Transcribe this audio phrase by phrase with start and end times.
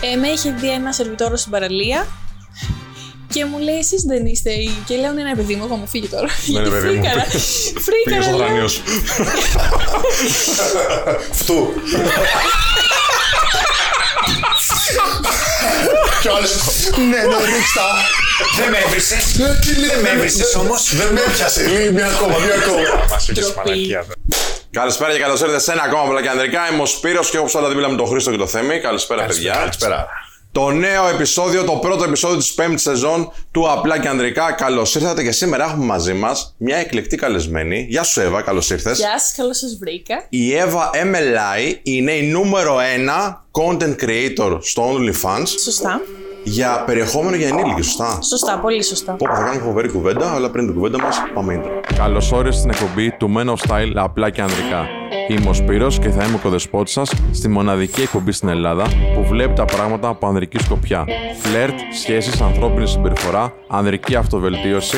[0.00, 2.06] Ε, με είχε δει ένα σερβιτόρο στην παραλία
[3.32, 4.50] και μου λέει, εσεί δεν είστε.
[4.50, 6.26] οι-» Και λέω, Ναι, ναι, παιδί μου, εγώ μου φύγει τώρα.
[6.46, 7.02] Ναι, ναι, Γιατί παιδί μου.
[7.02, 7.24] φρίκαρα.
[7.24, 8.22] Πήγε Φρίκαρα.
[8.22, 8.38] στο λέω.
[8.46, 8.82] δρανείο σου.
[11.32, 11.72] Φτού.
[16.20, 16.52] Κι ο άλλος,
[16.96, 17.86] ναι, ναι, ρίξτα.
[18.58, 19.16] Δεν με έβρισε.
[19.36, 20.94] Δεν με έβρισες όμως.
[20.96, 21.68] Δεν με έπιασε.
[21.68, 22.80] Λέει μια ακόμα, μια ακόμα.
[23.32, 23.98] Ντροπή.
[24.70, 26.72] Καλησπέρα και καλώς ήρθατε σε ένα ακόμα πλακιά ανδρικά.
[26.72, 28.80] Είμαι ο Σπύρος και όπως πάντα δίπλα με τον Χρήστο και το Θέμη.
[28.80, 29.52] Καλησπέρα, παιδιά.
[29.52, 30.06] Καλησπέρα.
[30.52, 34.52] Το νέο επεισόδιο, το πρώτο επεισόδιο της πέμπτης σεζόν του Απλά και Ανδρικά.
[34.52, 37.86] Καλώς ήρθατε και σήμερα έχουμε μαζί μας μια εκλεκτή καλεσμένη.
[37.88, 38.98] Γεια σου, Εύα, καλώς ήρθες.
[38.98, 40.26] Γεια σας, καλώς σας βρήκα.
[40.28, 46.00] Η Εύα MLI είναι η νούμερο ένα content creator στο OnlyFans Σωστά.
[46.48, 49.12] Για περιεχόμενο για ενήλικες, σωστά; Σωστά, πολύ σωστά.
[49.12, 51.94] Πω, θα κάνουμε φοβερή κουβέντα, αλλά πριν την κουβέντα μας, πάμε intro.
[51.96, 54.86] Καλώς όρισες στην εκπομπή του Men of Style απλά και ανδρικά.
[55.28, 58.84] Είμαι ο Σπύρος και θα είμαι ο κοδεσπότης σας στη μοναδική εκπομπή στην Ελλάδα
[59.14, 61.04] που βλέπει τα πράγματα από ανδρική σκοπιά.
[61.42, 64.96] Φλερτ, σχέσεις, ανθρώπινη συμπεριφορά, ανδρική αυτοβελτίωση,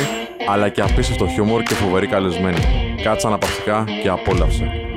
[0.51, 2.59] αλλά και απίστευτο χιούμορ και φοβερή καλεσμένη.
[3.03, 4.90] Κάτσε αναπαυτικά και απόλαυσε.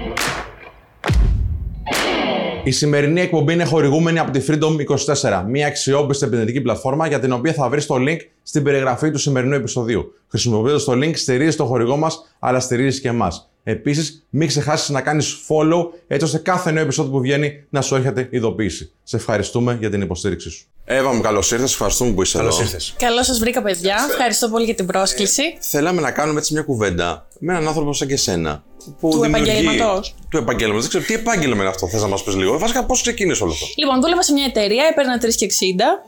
[2.66, 7.53] Η σημερινή εκπομπή είναι χορηγούμενη από τη Freedom24, μια αξιόπιστη επενδυτική πλατφόρμα για την οποία
[7.53, 10.14] θα βρεις το link στην περιγραφή του σημερινού επεισοδίου.
[10.28, 13.52] Χρησιμοποιώντας το link, στηρίζεις το χορηγό μας, αλλά στηρίζεις και εμάς.
[13.64, 17.95] Επίσης, μην ξεχάσεις να κάνεις follow έτσι ώστε κάθε νέο επεισόδιο που βγαίνει να σου
[17.95, 18.92] έρχεται ειδοποίηση.
[19.03, 20.66] Σε ευχαριστούμε για την υποστήριξή σου.
[20.86, 21.72] Εύα μου, καλώς ήρθες.
[21.72, 22.94] Ευχαριστούμε που είσαι Καλώς ήρθες.
[22.98, 24.08] Καλώς σας βρήκα, παιδιά.
[24.09, 25.58] Ευχαριστώ πολύ για την πρόσκληση.
[25.59, 28.64] Θέλαμε να κάνουμε έτσι μια κουβέντα με έναν άνθρωπο σαν και εσένα.
[29.00, 30.16] Που Του δημιουργεί- επαγγέλματος.
[30.30, 30.80] Του επαγγέλματο.
[30.80, 31.88] Δεν ξέρω τι επάγγελμα είναι αυτό.
[31.88, 32.58] Θες να μας πεις λίγο.
[32.58, 36.04] Βασικά, πώς ξεκίνησε όλο αυτό; Λοιπόν, δούλευα σε μια εταιρεία, έπαιρνα 3,60.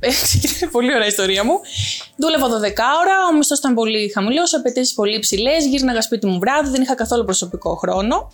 [0.00, 1.60] Ε, Ξεκινάει πολύ ωραία η ιστορία μου.
[2.16, 5.64] Δούλευα 12 ώρα, ο μισθός ήταν πολύ χαμηλός, απαιτήσεις πολύ υψηλές.
[5.66, 8.30] Γύρναγα σπίτι μου βράδυ, δεν είχα καθόλου προσωπικό χρόνο.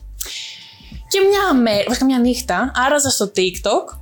[1.09, 3.99] Και μια μέρα, βασικά μια νύχτα, άραζα στο TikTok,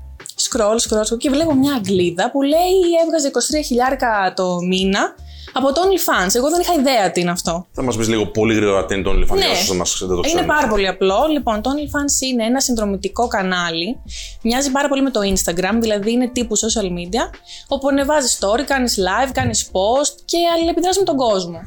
[0.52, 5.14] scroll, scroll, scroll και βλέπω μια Αγγλίδα που λέει έβγαζε 23 χιλιάρικα το μήνα
[5.52, 6.34] από το OnlyFans.
[6.34, 7.66] Εγώ δεν είχα ιδέα τι είναι αυτό.
[7.72, 9.52] Θα μας πεις λίγο πολύ γρήγορα τι είναι το OnlyFans για Ναι.
[9.52, 10.46] όσους δεν μας- δεν το Είναι ξέρουν.
[10.46, 11.26] πάρα πολύ απλό.
[11.30, 13.96] Λοιπόν, το OnlyFans είναι ένα συνδρομητικό κανάλι.
[14.42, 17.30] Μοιάζει πάρα πολύ με το Instagram, δηλαδή είναι τύπου social media,
[17.68, 21.60] όπου ανεβάζει story, κάνεις live, κάνεις post και αλληλεπιδράς με τον κόσμο.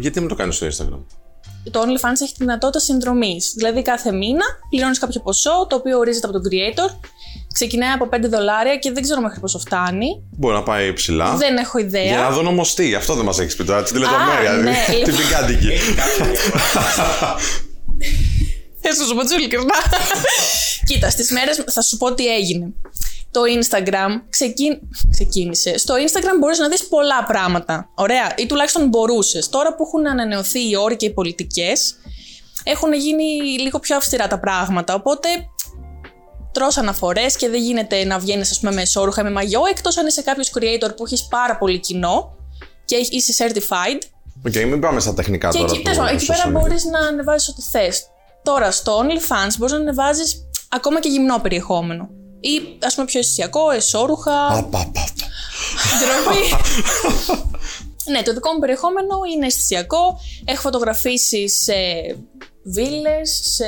[0.00, 1.04] Γιατί μην το κάνεις στο Instagram;
[1.70, 3.52] Το OnlyFans έχει τη δυνατότητα συνδρομής.
[3.56, 6.90] Δηλαδή κάθε μήνα πληρώνεις κάποιο ποσό, το οποίο ορίζεται από τον creator.
[7.52, 10.22] Ξεκινάει από 5 δολάρια και δεν ξέρω μέχρι πόσο φτάνει.
[10.30, 11.36] Μπορεί να πάει ψηλά.
[11.36, 12.04] Δεν έχω ιδέα.
[12.04, 13.82] Για να δουν όμω τι, αυτό δεν μας έχεις πει τώρα.
[13.82, 14.52] Τη λεπτομέρεια.
[14.52, 15.26] ναι, δηλαδή, Την λοιπόν.
[15.26, 15.70] πικάντικη.
[18.80, 19.74] Θα σου πω τι ειλικρινά.
[20.88, 22.72] Κοίτα, στις μέρες θα σου πω τι έγινε.
[23.30, 24.78] Το Instagram ξεκίν...
[25.10, 25.78] ξεκίνησε.
[25.78, 27.90] Στο Instagram μπορείς να δεις πολλά πράγματα.
[27.94, 28.34] Ωραία.
[28.36, 29.48] Ή τουλάχιστον μπορούσες.
[29.48, 31.94] Τώρα που έχουν ανανεωθεί οι όροι και οι πολιτικές,
[32.64, 33.24] έχουν γίνει
[33.60, 34.94] λίγο πιο αυστηρά τα πράγματα.
[34.94, 35.28] Οπότε
[36.54, 39.96] τρως αναφορές και δεν γίνεται να βγαίνεις ας πούμε με εσώρουχα ή με μαγιό, εκτός
[39.96, 42.36] αν είσαι κάποιος creator που έχεις πάρα πολύ κοινό
[42.84, 44.02] και είσαι certified
[44.46, 45.70] Οκ, μην πάμε στα τεχνικά και τώρα.
[45.70, 46.52] εκεί, του τέλος πάντων, εκεί πέρα social media.
[46.52, 48.06] μπορεί να ανεβάζει ό,τι θες.
[48.42, 52.08] Τώρα στο OnlyFans μπορείς να ανεβάζεις ακόμα και γυμνό περιεχόμενο.
[52.40, 54.46] Ή ας πούμε πιο αισθησιακό, εσώρουχα.
[54.46, 55.04] Απα, απα, απα.
[55.98, 56.42] ντροπή.
[58.12, 60.20] ναι, το δικό μου περιεχόμενο είναι αισθησιακό.
[60.44, 61.74] Έχω φωτογραφίσει σε
[62.64, 63.64] βίλες, σε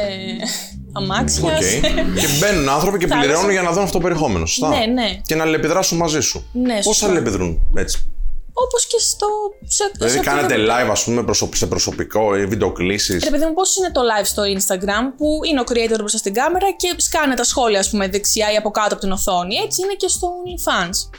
[0.93, 1.45] αμάξια.
[1.45, 1.63] Οκ.
[1.63, 1.81] σε-
[2.21, 3.27] Και μπαίνουν άνθρωποι και Θάλασσα.
[3.29, 4.47] πληρώνουν για να δουν αυτό το περιεχόμενο.
[4.47, 5.21] Σωστά; Ναι, ναι.
[5.27, 6.47] Και να αλληλεπιδράσουν μαζί σου.
[6.53, 7.07] Ναι, Πώς σωστά.
[7.07, 7.99] αλληλεπιδρούν έτσι;
[8.53, 9.27] Όπως και στο.
[9.67, 10.85] Σε, Δηλαδή, σε κάνετε οτιδήποτε.
[10.87, 13.25] live, ας πούμε, προσωπ- σε προσωπικό ή βιντεοκλήσεις.
[13.25, 16.35] Ρε παιδί μου, πώς είναι το live στο Instagram που είναι ο creator μπροστά στην
[16.35, 19.55] κάμερα και σκάνε τα σχόλια, ας πούμε, δεξιά ή από κάτω από την οθόνη.
[19.57, 21.19] Έτσι είναι και στο OnlyFans.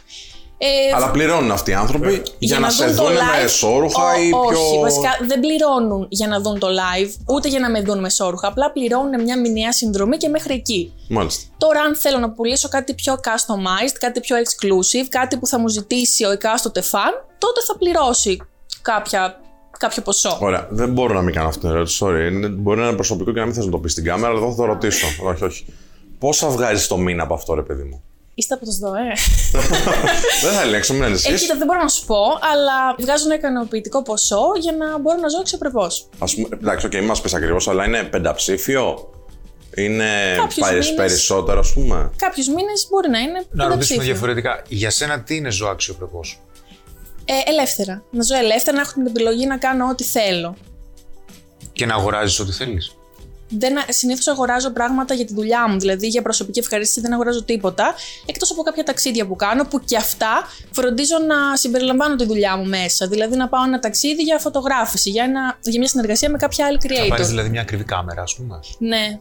[0.59, 3.43] Ε, Αλλά πληρώνουν αυτοί οι άνθρωποι για, να, σε δουν το δουν με live.
[3.43, 4.59] εσώρουχα Ό, ή πιο.
[4.61, 8.07] Όχι, βασικά δεν πληρώνουν για να δουν το live, ούτε για να με δουν με
[8.07, 8.47] εσώρουχα.
[8.47, 10.93] Απλά πληρώνουν μια μηνιαία συνδρομή και μέχρι εκεί.
[11.09, 11.43] Μάλιστα.
[11.57, 15.67] Τώρα, αν θέλω να πουλήσω κάτι πιο customized, κάτι πιο exclusive, κάτι που θα μου
[15.67, 18.41] ζητήσει ο εκάστοτε fan, τότε θα πληρώσει
[18.81, 19.39] κάποια,
[19.79, 20.37] κάποιο ποσό.
[20.41, 20.67] Ωραία.
[20.69, 22.05] Δεν μπορώ να μην κάνω αυτή την ερώτηση.
[22.05, 22.31] Sorry.
[22.31, 24.37] Είναι- Μπορεί να είναι προσωπικό και να μην θες να το πεις στην κάμερα, αλλά
[24.37, 25.07] εδώ θα το ρωτήσω.
[25.23, 25.65] όχι, όχι.
[26.19, 28.03] Πόσα βγάζει το μήνα από αυτό, ρε παιδί μου;
[28.39, 29.13] Είστε από το ΣΔΟΕ.
[30.43, 31.41] δεν θα ελέγξω, μην Ε, ανησυχείς.
[31.41, 32.15] κοίτα, δεν μπορώ να σου πω,
[32.53, 35.83] αλλά βγάζω ένα ικανοποιητικό ποσό για να μπορώ να ζω αξιοπρεπώς.
[36.19, 39.09] Ας πούμε, εντάξει, οκ, μην μας πει ακριβώς, αλλά είναι πενταψήφιο;
[39.75, 40.93] Είναι Κάποιους παρε- μήνες.
[40.95, 43.31] περισσότερο, ας πούμε; Κάποιους μήνες μπορεί να είναι.
[43.31, 44.03] Να ρωτήσουμε πενταψήφιο.
[44.03, 44.61] διαφορετικά.
[44.67, 46.41] Για σένα τι είναι ζω αξιοπρεπώς;
[47.25, 48.03] Ε, ελεύθερα.
[48.11, 50.55] Να ζω ελεύθερα, να έχω την επιλογή να κάνω ό,τι θέλω.
[51.73, 52.96] Και να αγοράζεις ό,τι θέλεις;
[53.49, 57.95] Δεν, συνήθως αγοράζω πράγματα για τη δουλειά μου, δηλαδή για προσωπική ευχαρίστηση δεν αγοράζω τίποτα,
[58.25, 62.65] εκτός από κάποια ταξίδια που κάνω, που και αυτά φροντίζω να συμπεριλαμβάνω τη δουλειά μου
[62.65, 63.07] μέσα.
[63.07, 66.77] Δηλαδή να πάω ένα ταξίδι για φωτογράφηση, για, ένα, για μια συνεργασία με κάποια άλλη
[66.81, 67.29] Θα πάρεις creator.
[67.29, 68.59] δηλαδή μια ακριβή κάμερα, ας πούμε.
[68.79, 69.19] Ναι.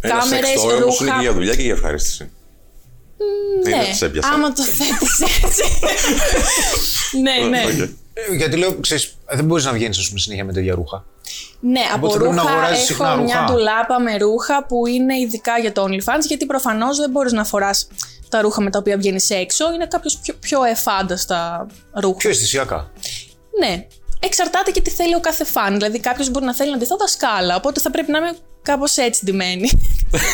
[0.00, 1.16] Ένα Κάμερες, σεξ toy όμως είναι ρούχα.
[1.16, 2.30] και για δουλειά και για ευχαρίστηση.
[3.66, 4.28] Είναι, ναι, τις έπιασα.
[4.28, 5.62] άμα το θέτεις έτσι.
[7.24, 7.64] ναι, ναι.
[7.64, 7.90] Οκ.
[8.12, 11.04] Ε, Γιατί λέω, ξέρεις, δεν μπορείς να βγαίνεις συνέχεια με τέτοια ρούχα.
[11.60, 13.52] Ναι, από Οπότε πρέπει να ρούχα αγοράζεις έχω συχνά μια ρούχα.
[13.52, 17.88] ντουλάπα με ρούχα που είναι ειδικά για το OnlyFans γιατί προφανώς δεν μπορείς να φοράς
[18.28, 19.72] τα ρούχα με τα οποία βγαίνεις έξω.
[19.74, 22.16] Είναι κάποιος πιο, πιο εφάνταστα ρούχα.
[22.16, 22.90] Πιο αισθησιακά.
[23.60, 23.86] Ναι.
[24.20, 25.74] Εξαρτάται και τι θέλει ο κάθε φαν.
[25.74, 27.56] Δηλαδή, κάποιος μπορεί να θέλει να ντυθώ δασκάλα.
[27.56, 29.70] Οπότε θα πρέπει να είμαι κάπως έτσι ντυμένη.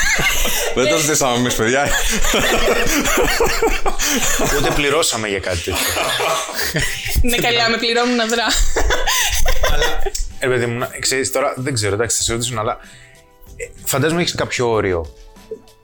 [0.75, 1.83] Δεν το ζητήσαμε εμείς, παιδιά.
[4.59, 5.77] Ούτε πληρώσαμε για κάτι τέτοιο.
[7.23, 8.47] ναι, καλά, με πληρώνουν να δρά.
[10.45, 12.79] Ε, παιδί μου, να- ξέρεις, τώρα δεν ξέρω, εντάξει, θα σε ρωτήσουν, αλλά
[13.57, 15.15] ε, φαντάζομαι έχεις κάποιο όριο.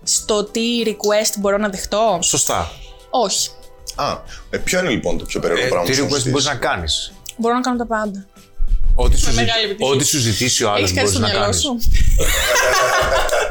[0.03, 2.71] Στο τι request μπορώ να δεχτώ; Σωστά.
[3.11, 3.49] Όχι.
[3.95, 4.19] Α,
[4.51, 6.47] ε, ποιο είναι λοιπόν το πιο περίεργο Ε, πράγμα τι που σου request ζητήσει; μπορείς
[6.47, 8.27] να κάνεις; Μπορώ να κάνω τα πάντα.
[8.95, 9.95] Ό,τι σου, ζη- μεγάλη επιτυχία.
[9.95, 11.61] ό,τι σου ζητήσει ο άλλος Έχεις κάτι μπορείς στο να μυαλό κάνεις.
[11.61, 11.79] σου;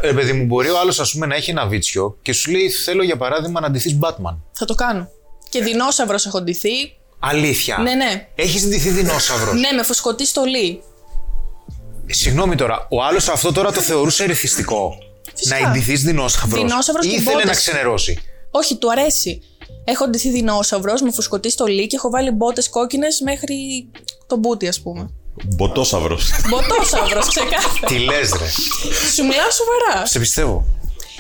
[0.02, 3.18] Ε, παιδί μου, μπορεί ο άλλος να έχει ένα βίτσιο και σου λέει: Θέλω για
[3.18, 4.36] παράδειγμα να ντυθείς Batman.
[4.52, 5.10] Θα το κάνω.
[5.50, 6.70] Και δεινόσαυρος έχω ντυθεί.
[7.20, 7.78] Αλήθεια.
[7.78, 8.28] Ναι, ναι.
[8.36, 10.82] Έχεις ντυθεί δεινόσαυρος; Ναι, με φουσκωτή στολή.
[12.08, 14.98] Ε, Συγγνώμη τώρα, ο άλλος αυτό τώρα το θεωρούσε ερεθιστικό.
[15.34, 15.60] Φυσικά.
[15.60, 16.62] Να ντυθεί δεινόσαυρος.
[16.62, 17.58] Δεινόσαυρος Ή και ήθελε να μπότες.
[17.58, 18.20] ξενερώσει.
[18.52, 19.42] Όχι, του αρέσει.
[19.84, 23.56] Έχω ντυθεί δεινόσαυρος με φουσκωτή στολή και έχω βάλει μπότες κόκκινες μέχρι
[24.28, 25.10] το μπούτι, ας πούμε.
[25.46, 26.30] Μποτόσαυρος.
[26.50, 27.88] Μποτόσαυρος, ξεκάθαρα.
[27.88, 28.48] Τι λες, ρε.
[29.16, 30.06] Σου μιλάω σοβαρά.
[30.06, 30.66] Σε πιστεύω.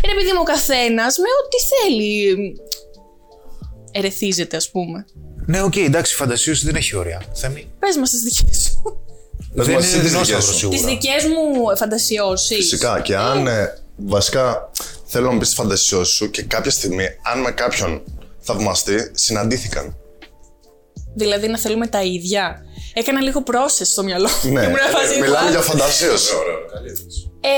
[0.03, 1.57] Είναι επειδή μου ο καθένας με ό,τι
[1.91, 2.35] θέλει.
[3.91, 5.05] Ερεθίζεται, ας πούμε.
[5.45, 7.21] Ναι, οκ, εντάξει, η φαντασία σου δεν έχει όρια.
[7.33, 7.67] Θέμη.
[7.79, 8.97] Πες μας τις δικές σου.
[9.55, 10.69] Πες Δεν μας είναι εσύ τις δικές δεινόσαυρο σου.
[10.69, 10.97] τις σίγουρα.
[10.99, 12.55] δικές μου φαντασιώσεις.
[12.57, 12.99] Φυσικά.
[13.01, 14.69] Και αν ε, βασικά
[15.05, 18.01] θέλω να μου πεις τις φαντασιώσεις σου και κάποια στιγμή, αν με κάποιον
[18.39, 19.95] θαυμαστή συναντήθηκαν.
[21.15, 22.61] Δηλαδή να θέλουμε τα ίδια.
[22.93, 24.29] Έκανα λίγο process στο μυαλό.
[24.43, 25.51] Ναι, Ήμουν σε φάση, μιλάμε what?
[25.51, 26.09] για φαντασίες.
[27.41, 27.49] Ε,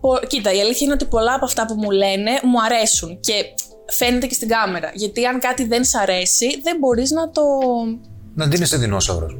[0.00, 3.32] πο- κοίτα, η αλήθεια είναι ότι πολλά από αυτά που μου λένε μου αρέσουν και
[3.92, 4.90] φαίνεται και στην κάμερα.
[4.94, 7.42] Γιατί αν κάτι δεν σ' αρέσει, δεν μπορείς να το
[8.34, 9.36] Να ντύνεσαι δεινόσαυρος.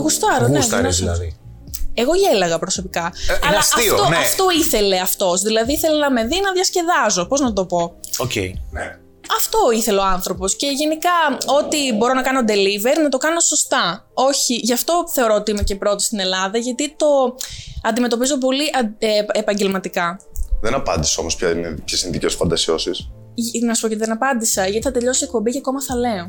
[0.00, 0.46] Γουστάρω.
[0.48, 1.36] ναι, Γούσταρες δεν είναι- δηλαδή.
[1.94, 3.12] Εγώ γέλαγα προσωπικά.
[3.28, 4.16] Ε, είναι Αλλά αστείο, αυτό, ναι.
[4.16, 5.42] αυτό ήθελε αυτός.
[5.42, 7.26] Δηλαδή ήθελε να με δει να διασκεδάζω.
[7.26, 8.32] Πώς να το πω; Οκ.
[9.36, 10.56] Αυτό ήθελε ο άνθρωπος.
[10.56, 11.10] Και γενικά,
[11.58, 14.06] ό,τι μπορώ να κάνω deliver, να το κάνω σωστά.
[14.14, 17.06] Όχι, γι' αυτό θεωρώ ότι είμαι και πρώτη στην Ελλάδα, γιατί το
[17.82, 20.20] αντιμετωπίζω πολύ αν- ε, επαγγελματικά.
[20.60, 23.08] Δεν απάντησε όμως ποιε είναι οι δικέ σου φαντασιώσεις.
[23.34, 25.96] Γ- Να σου πω και δεν απάντησα, γιατί θα τελειώσει η εκπομπή και ακόμα θα
[25.96, 26.26] λέω.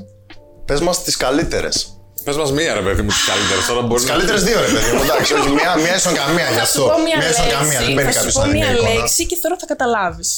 [0.66, 1.98] Πες μας τις καλύτερες.
[2.24, 3.66] Πες μας μία, ρε παιδί μου, τις καλύτερες.
[3.70, 4.16] Τώρα μπορείς Τι να.
[4.16, 5.02] καλύτερες δύο, ρε παιδί μου.
[5.04, 6.94] Εντάξει, όχι, μία, μία ίσον καμία γι' Θα σου αυτό.
[6.96, 7.80] πω μία Μία ίσον καμία.
[7.80, 8.94] Δεν λέξη, παίρνει θα σου κάποιος πω άλλη μία μια εικόνα.
[8.94, 10.32] λέξη και θεωρώ θα καταλάβεις.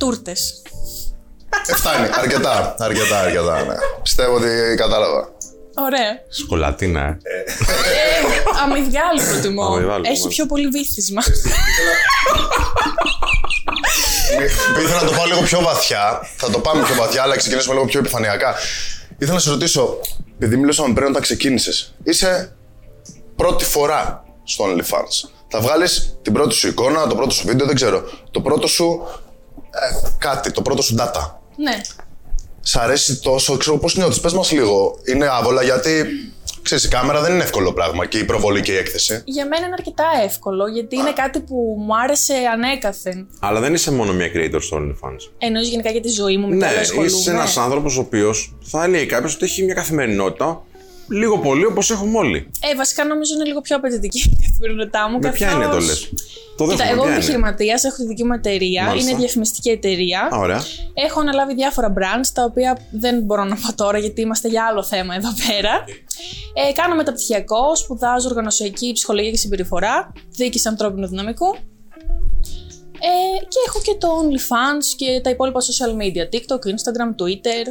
[0.00, 0.40] Τούρτες.
[1.70, 2.06] Ε, φτάνει.
[2.22, 3.54] Αρκετά, αρκετά, αρκετά.
[3.68, 3.74] Ναι.
[4.02, 4.50] Πιστεύω ότι
[4.82, 5.22] κατάλαβα.
[5.86, 6.10] Ωραία.
[6.40, 7.38] Σκολατίνα, ε.
[7.38, 7.44] ε,
[8.62, 9.64] αμυδιάλη προτιμώ.
[9.66, 10.28] Αμυδιάλη, Έχει μάλιστα.
[10.28, 11.22] πιο πολύ βύθισμα.
[14.40, 14.44] Ε,
[14.82, 16.04] Ήθελα να το πάω λίγο πιο βαθιά.
[16.36, 18.54] Θα το πάμε πιο βαθιά, αλλά ξεκινήσουμε λίγο πιο επιφανειακά.
[19.18, 19.98] Ήθελα να σε ρωτήσω,
[20.44, 22.56] επειδή μιλούσαμε πριν όταν ξεκίνησες, είσαι
[23.36, 25.30] πρώτη φορά στο OnlyFans.
[25.48, 28.02] Θα βγάλεις την πρώτη σου εικόνα, το πρώτο σου βίντεο, δεν ξέρω.
[28.30, 29.02] Το πρώτο σου
[29.70, 31.30] ε, κάτι, το πρώτο σου data.
[31.56, 31.80] ναι.
[32.62, 34.20] Σ' αρέσει τόσο, ξέρω πώς νιώθεις.
[34.20, 34.98] Πες μας λίγο.
[35.04, 36.04] Είναι άβολα γιατί
[36.62, 39.22] ξέρεις, η κάμερα δεν είναι εύκολο πράγμα και η προβολή και η έκθεση.
[39.24, 43.26] Για μένα είναι αρκετά εύκολο, γιατί είναι κάτι που μου άρεσε ανέκαθεν.
[43.40, 45.30] Αλλά δεν είσαι μόνο μία creator στο OnlyFans.
[45.38, 47.06] Εννοείς γενικά για τη ζωή μου με Ναι, τα άλλα ασχολούμαι.
[47.06, 50.62] είσαι ένας άνθρωπος ο οποίος θα λέει κάποιος ότι έχει μια καθημερινότητα
[51.12, 52.50] λίγο πολύ όπως έχουμε όλοι.
[52.72, 55.18] Ε, βασικά νομίζω είναι λίγο πιο απαιτητική η καθημερινότητά μου.
[55.18, 56.08] Με ποια καθώς- είναι το λες;
[56.56, 56.90] Το Κοίτα, δέχομαι.
[56.92, 57.14] εγώ ποια είμαι είναι.
[57.16, 58.84] επιχειρηματία, έχω τη δική μου εταιρεία.
[58.84, 59.10] Μάλιστα.
[59.10, 60.28] Είναι διαφημιστική εταιρεία.
[60.34, 60.62] Α, ωραία.
[60.94, 64.82] Έχω αναλάβει διάφορα brands, τα οποία δεν μπορώ να πω τώρα γιατί είμαστε για άλλο
[64.82, 65.84] θέμα εδώ πέρα.
[66.68, 71.56] Ε, κάνω μεταπτυχιακό, σπουδάζω οργανωσιακή ψυχολογία και συμπεριφορά, διοίκηση ανθρώπινου δυναμικού.
[73.04, 77.64] Ε, και έχω και το OnlyFans και τα υπόλοιπα social media, TikTok, Instagram, Twitter.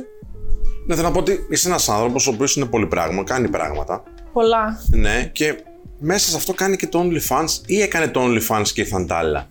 [0.85, 4.03] Ναι, θέλω να πω ότι είσαι ένας άνθρωπος ο οποίος είναι πολύ πράγμα, κάνει πράγματα.
[4.33, 4.79] Πολλά.
[4.89, 5.63] Ναι, και
[6.00, 9.47] μέσα σε αυτό κάνει και το OnlyFans ή έκανε το OnlyFans και ήρθαν τα άλλα;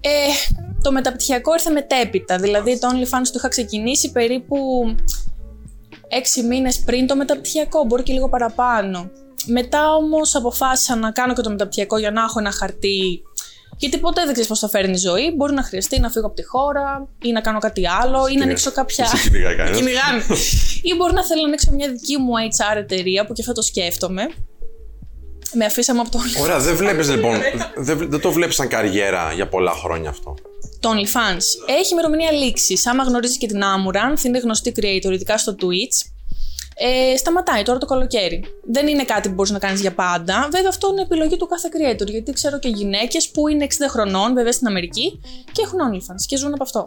[0.00, 0.08] Ε,
[0.82, 2.36] το μεταπτυχιακό ήρθε μετέπειτα.
[2.36, 4.56] Δηλαδή το OnlyFans το είχα ξεκινήσει περίπου
[6.08, 9.10] έξι μήνες πριν το μεταπτυχιακό, μπορεί και λίγο παραπάνω.
[9.46, 13.22] Μετά όμως αποφάσισα να κάνω και το μεταπτυχιακό για να έχω ένα χαρτί.
[13.82, 15.34] Γιατί ποτέ δεν ξέρεις πώς θα φέρνει η ζωή.
[15.36, 18.44] Μπορεί να χρειαστεί να φύγω από τη χώρα ή να κάνω κάτι άλλο ή να
[18.44, 19.06] ανοίξω κάποια.
[19.06, 19.78] Σε κυνηγάει κανένας.
[19.78, 20.22] Κυνηγάνε.
[20.90, 23.62] ή μπορεί να θέλω να ανοίξω μια δική μου HR εταιρεία που και αυτό το
[23.62, 24.22] σκέφτομαι.
[25.52, 27.36] Με αφήσαμε από το Ωραία, δεν βλέπεις λοιπόν.
[27.76, 30.34] Δεν, δεν το βλέπεις σαν καριέρα για πολλά χρόνια αυτό.
[30.80, 31.44] Το OnlyFans
[31.78, 32.80] έχει ημερομηνία λήξη.
[32.84, 35.96] Άμα γνωρίζεις και την Amouranth, είναι γνωστή creator, ειδικά στο Twitch.
[36.74, 38.44] Ε, σταματάει τώρα το καλοκαίρι.
[38.64, 40.48] Δεν είναι κάτι που μπορείς να κάνεις για πάντα.
[40.50, 42.06] Βέβαια, αυτό είναι επιλογή του κάθε creator.
[42.06, 45.20] Γιατί ξέρω και γυναίκες που είναι 60 χρονών, βέβαια στην Αμερική,
[45.52, 46.86] και έχουν OnlyFans και ζουν από αυτό.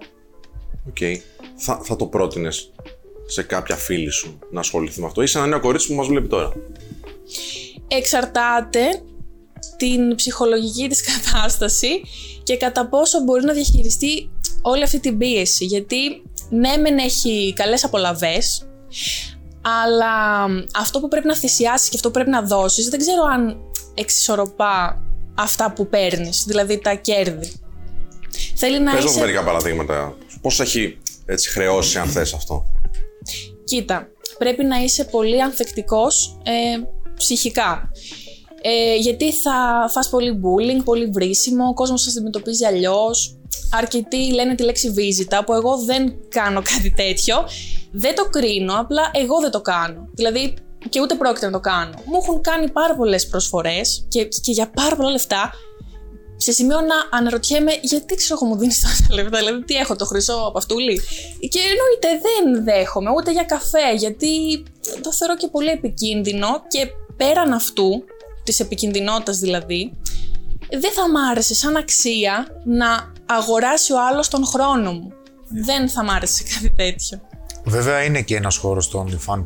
[0.90, 0.98] Οκ.
[1.56, 2.72] Θα, θα το πρότεινες
[3.26, 6.08] σε κάποια φίλη σου να ασχοληθεί με αυτό ή σε ένα νέο κορίτσι που μας
[6.08, 6.54] βλέπει τώρα;
[7.88, 9.02] εξαρτάται
[9.78, 12.02] την ψυχολογική της κατάσταση
[12.44, 14.30] και κατά πόσο μπορεί να διαχειριστεί
[14.62, 15.66] όλη αυτή την πίεση.
[15.66, 18.68] Γιατί ναι, μεν έχει καλές απολαβές,
[19.84, 20.46] αλλά
[20.76, 23.58] αυτό που πρέπει να θυσιάσεις και αυτό που πρέπει να δώσεις, δεν ξέρω αν
[23.94, 25.02] εξισορροπά
[25.36, 27.54] αυτά που παίρνεις, δηλαδή τα κέρδη.
[28.56, 29.20] Θέλει να Πες μας είσαι...
[29.20, 30.18] μερικά παραδείγματα.
[30.42, 32.66] Πώς έχει έτσι χρεώσει αν θες αυτό;
[33.64, 34.08] Κοίτα,
[34.38, 36.52] πρέπει να είσαι πολύ ανθεκτικός ε,
[37.18, 37.92] ψυχικά.
[38.62, 43.38] Ε, γιατί θα φας πολύ bullying, πολύ βρίσιμο, ο κόσμος σας αντιμετωπίζει αλλιώς.
[43.72, 47.36] Αρκετοί λένε τη λέξη βίζητα, που εγώ δεν κάνω κάτι τέτοιο.
[47.92, 50.10] Δεν το κρίνω, απλά εγώ δεν το κάνω.
[50.14, 50.54] Δηλαδή,
[50.90, 51.94] και ούτε πρόκειται να το κάνω.
[52.06, 55.52] Μου έχουν κάνει πάρα πολλές προσφορές και, και για πάρα πολλά λεφτά
[56.38, 59.38] σε σημείο να αναρωτιέμαι γιατί ξέρω εγώ μου δίνεις τόσα λεπτά.
[59.38, 61.02] Δηλαδή, τι έχω, το χρυσό από αυτούλη.
[61.40, 64.64] Και εννοείται δεν δέχομαι ούτε για καφέ, γιατί
[65.02, 68.04] το θεωρώ και πολύ επικίνδυνο και πέραν αυτού,
[68.44, 69.98] της επικινδυνότητα δηλαδή,
[70.70, 75.14] δεν θα μ' άρεσε σαν αξία να αγοράσει ο άλλος τον χρόνο μου.
[75.48, 77.22] Δεν θα μ' άρεσε κάτι τέτοιο.
[77.64, 79.46] Βέβαια είναι και ένας χώρος στο OnlyFans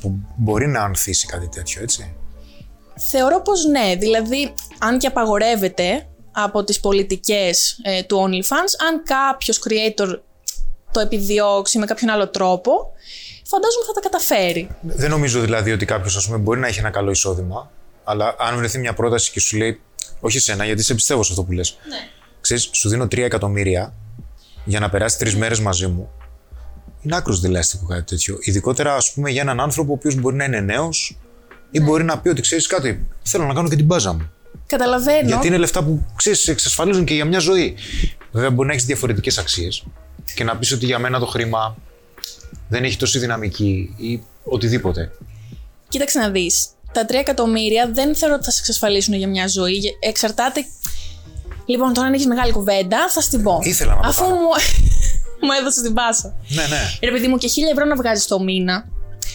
[0.00, 2.14] που μπορεί να ανθίσει κάτι τέτοιο, έτσι.
[3.10, 9.62] Θεωρώ πως ναι, δηλαδή αν και απαγορεύεται από τις πολιτικές ε, του OnlyFans, αν κάποιος
[9.68, 10.18] creator
[10.90, 12.92] το επιδιώξει με κάποιον άλλο τρόπο,
[13.44, 14.68] φαντάζομαι θα τα καταφέρει.
[14.82, 17.70] Δεν νομίζω δηλαδή ότι κάποιος μπορεί να έχει ένα καλό εισόδημα,
[18.04, 19.80] αλλά αν βρεθεί μια πρόταση και σου λέει,
[20.24, 21.76] Όχι εσένα, γιατί σε πιστεύω σε αυτό που λες.
[21.88, 21.96] Ναι.
[22.40, 23.94] Ξέρεις, σου δίνω 3 εκατομμύρια
[24.64, 26.10] για να περάσει τρεις μέρες μαζί μου.
[27.02, 28.38] Είναι άκρος δηλαστικό κάτι τέτοιο.
[28.40, 31.18] Ειδικότερα, ας πούμε, για έναν άνθρωπο ο οποίος μπορεί να είναι νέος
[31.70, 31.84] ή Ναι.
[31.84, 34.30] μπορεί να πει ότι ξέρεις κάτι, θέλω να κάνω και την μπάζα μου.
[34.66, 35.26] Καταλαβαίνω.
[35.28, 37.76] Γιατί είναι λεφτά που ξέρεις, εξασφαλίζουν και για μια ζωή.
[38.32, 39.84] Βέβαια, μπορεί να έχεις διαφορετικές αξίες
[40.34, 41.76] και να πεις ότι για μένα το χρήμα
[42.68, 45.12] δεν έχει τόση δυναμική ή οτιδήποτε.
[45.88, 46.68] Κοίταξε να δεις.
[46.94, 49.72] Τα 3 εκατομμύρια δεν θεωρώ ότι θα σε εξασφαλίσουν για μια ζωή.
[49.72, 50.64] Γε- Εξαρτάται.
[51.66, 53.58] Λοιπόν, τώρα αν έχεις μεγάλη κουβέντα, θα στην πω.
[53.62, 54.34] Ήθελα να το Αφού κάνω.
[54.34, 54.48] μου,
[55.44, 56.34] μου έδωσες την πάσα.
[56.48, 56.80] Ναι, ναι.
[57.00, 58.84] Ρε παιδί μου, και 1000 ευρώ να βγάζεις το μήνα.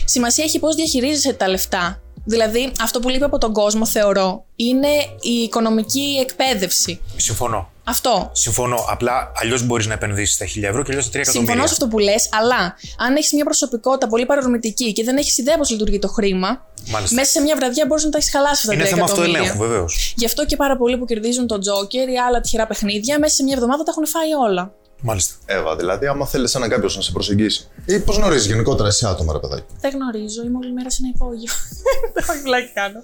[0.05, 2.01] Σημασία έχει πώς διαχειρίζεσαι τα λεφτά.
[2.29, 4.88] Δηλαδή, αυτό που λείπει από τον κόσμο, θεωρώ, είναι
[5.21, 7.01] η οικονομική εκπαίδευση.
[7.15, 7.69] Συμφωνώ.
[7.83, 8.29] Αυτό.
[8.33, 8.86] Συμφωνώ.
[8.89, 11.51] Απλά αλλιώς μπορείς να επενδύσεις τα 1000 ευρώ και αλλιώς τα 3 εκατομμύρια.
[11.53, 15.38] Συμφωνώ σε αυτό που λες, αλλά αν έχεις μια προσωπικότητα πολύ παρορμητική και δεν έχεις
[15.38, 17.15] ιδέα πώς λειτουργεί το χρήμα, Μάλιστα.
[17.15, 19.39] μέσα σε μια βραδιά μπορείς να τα έχεις χαλάσει αυτά τα Είναι 3 θέμα εκατομμύρια.
[19.39, 20.13] αυτοελέγχου, βεβαίως.
[20.17, 23.43] Γι' αυτό και πάρα πολλοί που κερδίζουν τον Τζόκερ ή άλλα τυχερά παιχνίδια, μέσα σε
[23.43, 24.74] μια εβδομάδα τα έχουν φάει όλα.
[25.01, 25.35] Μάλιστα.
[25.45, 27.67] Εύα, δηλαδή, άμα θέλεις έναν κάποιος να σε προσεγγίσει.
[27.85, 31.11] Ή πώς γνωρίζεις γενικότερα εσύ άτομα, ρε παιδάκι; Δεν γνωρίζω, είμαι όλη μέρα σε ένα
[31.15, 31.51] υπόγειο.
[32.29, 32.99] Όχι, βλάκι κάνω.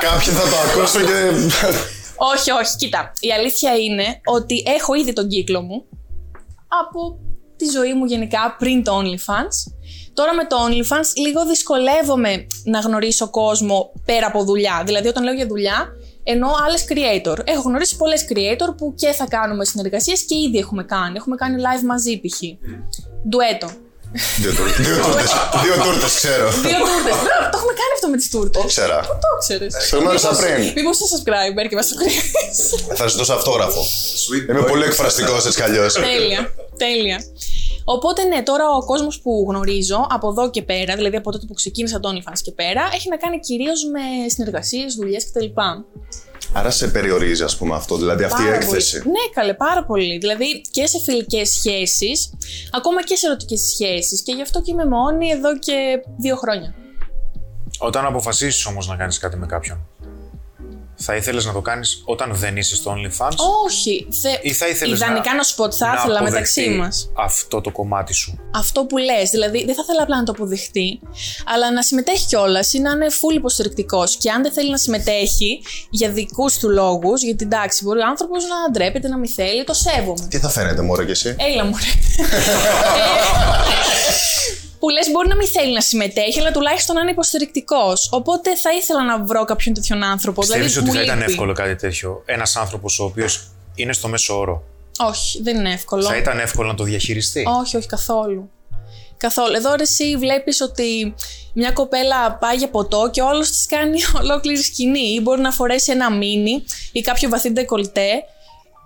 [0.00, 1.30] Κάποιοι θα το ακούσουν και.
[2.16, 3.12] όχι, όχι, κοίτα.
[3.20, 5.84] Η αλήθεια είναι ότι έχω ήδη τον κύκλο μου
[6.82, 7.18] από
[7.56, 9.72] τη ζωή μου γενικά πριν το OnlyFans.
[10.14, 14.82] Τώρα με το OnlyFans λίγο δυσκολεύομαι να γνωρίσω κόσμο πέρα από δουλειά.
[14.86, 15.88] Δηλαδή, όταν λέω για δουλειά,
[16.22, 17.38] εννοώ άλλες creator.
[17.44, 21.16] Έχω γνωρίσει πολλές creator που και θα κάνουμε συνεργασίες και ήδη έχουμε κάνει.
[21.16, 22.40] Έχουμε κάνει live μαζί π.χ.
[23.28, 23.70] Ντουέτο.
[24.42, 24.86] Δύο τούρτες.
[24.86, 25.30] Δύο τούρτες.
[25.64, 26.46] Δύο τούρτες, ξέρω.
[26.50, 27.16] Δύο τούρτες.
[27.52, 28.64] το έχουμε κάνει αυτό με τις τούρτες.
[28.66, 29.00] Ξέρα.
[29.24, 30.72] Το ξέρεις; Το γνώρισα πριν.
[30.76, 32.20] Μήπως είσαι subscriber και μας το κρίνει.
[32.98, 33.82] Θα σου δώσω αυτόγραφο.
[34.50, 35.92] Είμαι πολύ εκφραστικός έτσι κι αλλιώς.
[35.94, 36.54] τέλεια.
[36.76, 37.18] Τέλεια.
[37.84, 41.54] Οπότε ναι, τώρα ο κόσμος που γνωρίζω από εδώ και πέρα, δηλαδή από τότε που
[41.54, 45.44] ξεκίνησα το OnlyFans και πέρα, έχει να κάνει κυρίως με συνεργασίες, δουλειές κτλ.
[46.54, 48.98] Άρα σε περιορίζει, ας πούμε, αυτό, δηλαδή αυτή η Πάρα έκθεση.
[49.02, 49.10] πολύ.
[49.10, 50.18] Ναι, καλέ, πάρα πολύ.
[50.18, 52.32] Δηλαδή και σε φιλικές σχέσεις,
[52.70, 54.22] ακόμα και σε ερωτικές σχέσεις.
[54.22, 56.74] Και γι' αυτό και είμαι μόνη εδώ και δύο χρόνια.
[57.78, 59.86] Όταν αποφασίσεις όμως να κάνεις κάτι με κάποιον,
[61.02, 64.06] θα ήθελες να το κάνεις όταν δεν είσαι στο OnlyFans; Όχι.
[64.22, 64.38] Θε...
[64.42, 65.42] ή θα ήθελες Ιδανικά να...
[65.42, 67.10] σου πω ότι θα να ήθελα μεταξύ αποδεχτεί μας.
[67.16, 68.38] Αυτό το κομμάτι σου.
[68.54, 71.00] Αυτό που λες, δηλαδή δεν θα ήθελα απλά να το αποδεχτεί,
[71.54, 74.16] αλλά να συμμετέχει κιόλας ή να είναι full υποστηρικτικός.
[74.16, 78.44] Και αν δεν θέλει να συμμετέχει για δικούς του λόγους, γιατί εντάξει, μπορεί ο άνθρωπος
[78.44, 80.26] να ντρέπεται, να μην θέλει, το σέβομαι.
[80.28, 81.90] Τι θα φαίνεται, Μωρέ, κι εσύ; Έλα μου ρε.
[84.82, 88.08] που λες μπορεί να μην θέλει να συμμετέχει, αλλά τουλάχιστον να είναι υποστηρικτικός.
[88.12, 90.40] Οπότε θα ήθελα να βρω κάποιον τέτοιον άνθρωπο.
[90.40, 91.30] Πιστεύεις δηλαδή, ότι μου θα ήταν λείπει.
[91.30, 94.62] εύκολο κάτι τέτοιο; Ένας άνθρωπος ο οποίος είναι στο μέσο όρο.
[94.98, 96.02] Όχι, δεν είναι εύκολο.
[96.02, 98.50] Θα ήταν εύκολο να το διαχειριστεί; Όχι, όχι καθόλου.
[99.16, 99.56] Καθόλου.
[99.56, 101.14] Εδώ ρε, εσύ βλέπεις ότι
[101.54, 105.14] μια κοπέλα πάει για ποτό και όλος της κάνει ολόκληρη σκηνή.
[105.14, 108.10] Ή μπορεί να φορέσει ένα μίνι ή κάποιο βαθύ ντεκολτέ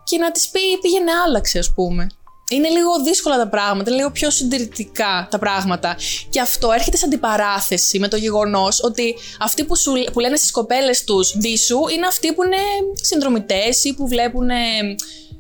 [0.04, 2.06] και να της πει πήγαινε άλλαξε ας πούμε.
[2.50, 5.96] Είναι λίγο δύσκολα τα πράγματα, είναι λίγο πιο συντηρητικά τα πράγματα.
[6.28, 10.50] Και αυτό έρχεται σε αντιπαράθεση με το γεγονός ότι αυτοί που, σου, που λένε στις
[10.50, 12.56] κοπέλες τους δίσου είναι αυτοί που είναι
[12.92, 14.54] συνδρομητές ή που βλέπουν ε,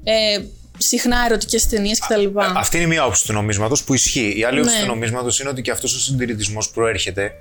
[0.04, 0.44] ε,
[0.78, 2.26] συχνά ερωτικές ταινίες κτλ.
[2.56, 4.38] Αυτή είναι μία όψη του νομίσματος που ισχύει.
[4.38, 4.80] Η άλλη όψη Ναι.
[4.80, 7.32] του νομίσματος είναι ότι και αυτός ο συντηρητισμός προέρχεται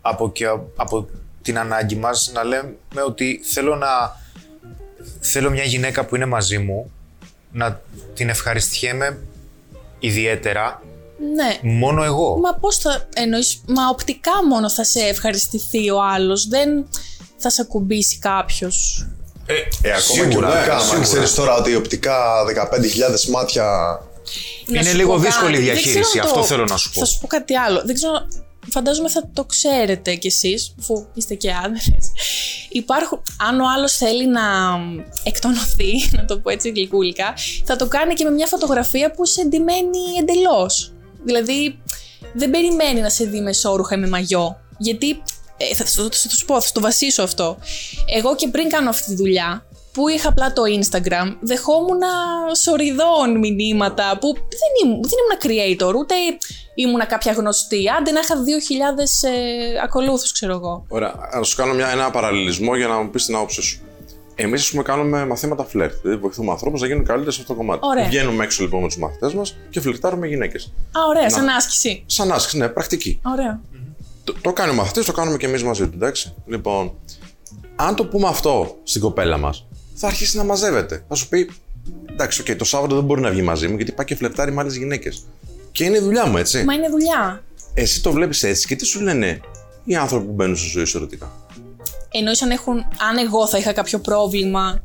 [0.00, 1.08] από, και, από
[1.42, 2.74] την ανάγκη μας να λέμε
[3.06, 4.22] ότι θέλω να.
[5.20, 6.92] Θέλω μια γυναίκα που είναι μαζί μου
[7.54, 7.80] να
[8.14, 9.18] την ευχαριστιέμαι
[9.98, 10.82] ιδιαίτερα
[11.34, 11.70] Ναι.
[11.72, 12.36] μόνο εγώ.
[12.38, 16.48] Μα πώς θα εννοείς, Μα οπτικά μόνο θα σε ευχαριστηθεί ο άλλος.
[16.48, 16.86] Δεν
[17.36, 19.06] θα σε ακουμπήσει κάποιος.
[19.46, 20.78] Ε, Ε, ακόμα σίγουρα, και οπτικά.
[20.78, 20.96] σίγουρα.
[20.96, 23.66] Αν ξέρεις τώρα ότι οπτικά 15.000 μάτια.
[24.68, 27.00] Είναι λίγο δύσκολη η διαχείριση, αυτό θέλω να σου πω.
[27.00, 27.82] Θα σου πω κάτι άλλο.
[27.84, 28.12] Δεν ξέρω,
[28.70, 32.12] φαντάζομαι θα το ξέρετε κι εσείς, αφού είστε και άντρες.
[32.76, 34.42] Υπάρχουν, αν ο άλλος θέλει να
[35.22, 39.40] εκτονωθεί, να το πω έτσι γλυκούλικα, θα το κάνει και με μια φωτογραφία που σε
[39.40, 40.92] εντυμένη εντελώς.
[41.24, 41.78] Δηλαδή,
[42.34, 44.56] δεν περιμένει να σε δει με σόρουχα ή με μαγιό.
[44.78, 45.22] Γιατί,
[45.56, 47.58] ε, θα, θα, θα, θα σου πω, θα το βασίσω αυτό.
[48.06, 52.02] Εγώ και πριν κάνω αυτή τη δουλειά, που είχα απλά το Instagram, δεχόμουν
[52.62, 56.14] σοριδών μηνύματα που δεν ήμουν, δεν ήμουν creator, ούτε
[56.74, 57.90] ήμουν κάποια γνωστή.
[57.98, 58.40] Άντε να είχα 2.000
[59.30, 60.84] ε, ακολούθους, ξέρω εγώ.
[60.88, 61.14] Ωραία.
[61.34, 63.80] Να σου κάνω μια, ένα παραλληλισμό για να μου πεις την άποψή σου.
[64.34, 65.94] Εμείς, ας πούμε, κάνουμε μαθήματα φλερτ.
[66.02, 67.80] Δηλαδή, βοηθούμε ανθρώπους να γίνουν καλύτεροι σε αυτό το κομμάτι.
[67.82, 68.04] Ωραία.
[68.04, 70.72] Βγαίνουμε έξω λοιπόν με τους μαθητές μας και φλερτάρουμε γυναίκες.
[70.92, 72.02] Α, ωραία, σαν άσκηση.
[72.06, 73.20] Σαν άσκηση, ναι, πρακτική.
[73.22, 73.60] Ωραία.
[74.24, 76.34] Το, το κάνει ο μαθητή, το κάνουμε και εμείς μαζί του, εντάξει.
[76.46, 76.92] Λοιπόν,
[77.76, 81.04] αν το πούμε αυτό στην κοπέλα μας, θα αρχίσει να μαζεύεται.
[81.08, 81.50] Θα σου πει,
[82.12, 84.60] εντάξει, οκ, το Σάββατο δεν μπορεί να βγει μαζί μου γιατί πάει και φλερτάρει με
[84.60, 85.24] άλλες γυναίκες.
[85.72, 86.64] Και είναι η δουλειά μου, έτσι.
[86.64, 87.42] Μα είναι δουλειά.
[87.74, 89.40] Εσύ το βλέπεις έτσι και τι σου λένε
[89.84, 91.32] οι άνθρωποι που μπαίνουν στη ζωή σου ερωτικά;
[92.10, 94.80] Εννοείς αν, έχουν, αν εγώ θα είχα κάποιο πρόβλημα.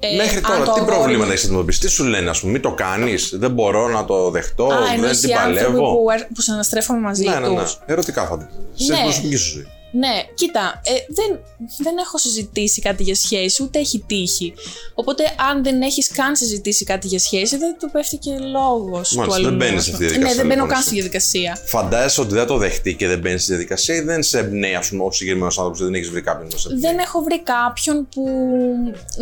[0.00, 2.40] ε, Μέχρι αν τώρα, το τι αγόρι προβλήματα μου- έχεις αντιμετωπίσει, τι σου λένε, ας
[2.40, 5.60] πούμε, μην το κάνεις, δεν μπορώ να το δεχτώ, Α, δεν εννοείς την οι άνθρωποι
[5.64, 5.94] παλεύω.
[5.96, 7.62] που, ερ- που συναστρέφομαι μαζί Ναι, ναι, ναι.
[7.62, 7.78] τους.
[7.86, 8.50] Ερωτικά φαντάζομαι.
[8.74, 9.02] Σε Ναι.
[9.02, 9.66] προσωπική σου ζωή.
[9.98, 11.40] Ναι, κοίτα, ε, δεν,
[11.82, 14.54] δεν έχω συζητήσει κάτι για σχέση, ούτε έχει τύχει.
[14.94, 19.16] Οπότε, αν δεν έχεις καν συζητήσει κάτι για σχέση, δεν του πέφτει και λόγος του
[19.18, 19.48] Μάλιστα, αλλού.
[19.48, 20.86] δεν μπαίνεις σε αυτή τη Ναι, διαδικασία, δεν μπαίνω λοιπόν, καν εσύ.
[20.86, 21.58] στη διαδικασία.
[21.66, 24.88] Φαντάζεσαι ότι δεν το δεχτεί και δεν μπαίνει στη διαδικασία ή δεν σε εμπνέει, ας
[24.88, 28.08] πούμε, ο συγκεκριμένος άνθρωπος, δεν έχεις βρει κάποιον να σε εμπνέει; Δεν έχω βρει κάποιον
[28.14, 28.24] που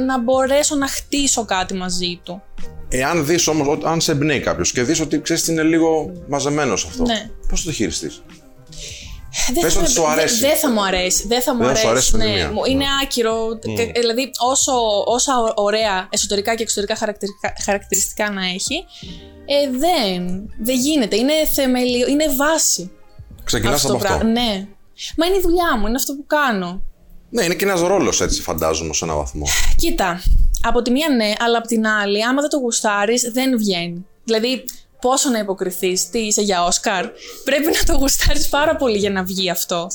[0.07, 2.43] να μπορέσω να χτίσω κάτι μαζί του.
[2.89, 7.03] Εάν δεις όμως, αν σε εμπνέει κάποιος και δεις ότι ξέρεις είναι λίγο μαζεμένος αυτό,
[7.05, 7.31] Ναι.
[7.49, 8.23] πώς θα το χειριστείς;
[9.53, 10.39] Δεν Πες θα ότι με- σου αρέσει.
[10.39, 11.27] δε- Δεν θα μου αρέσει.
[11.27, 11.85] Δεν θα μου Δεν θα αρέσει.
[11.85, 12.35] σου αρέσει με τη ναι.
[12.37, 12.51] μία.
[12.53, 12.91] Μου- Είναι Ναι.
[13.03, 13.59] άκυρο.
[13.77, 14.73] Κα- Δηλαδή, όσο,
[15.07, 18.85] όσα ωραία εσωτερικά και εξωτερικά χαρακτηριστικά, χαρακτηριστικά να έχει,
[19.47, 21.17] ε, δεν, δεν γίνεται.
[21.17, 22.91] Είναι θεμελιο, είναι βάση.
[23.45, 24.19] Ξεκινάς αυτό από το αυτό.
[24.19, 24.41] πράγμα.
[24.41, 24.67] Ναι.
[25.17, 26.83] Μα είναι η δουλειά μου, είναι αυτό που κάνω.
[27.31, 29.47] Ναι, είναι και ένας ρόλος έτσι, φαντάζομαι, σε έναν βαθμό.
[29.77, 30.23] Κοίτα,
[30.63, 34.07] από τη μία ναι, αλλά από την άλλη, άμα δεν το γουστάρεις, δεν βγαίνει.
[34.25, 34.65] Δηλαδή,
[35.03, 37.07] πόσο να υποκριθείς, τι είσαι για Όσκαρ.
[37.45, 39.87] Πρέπει να το γουστάρεις πάρα πολύ για να βγει αυτό.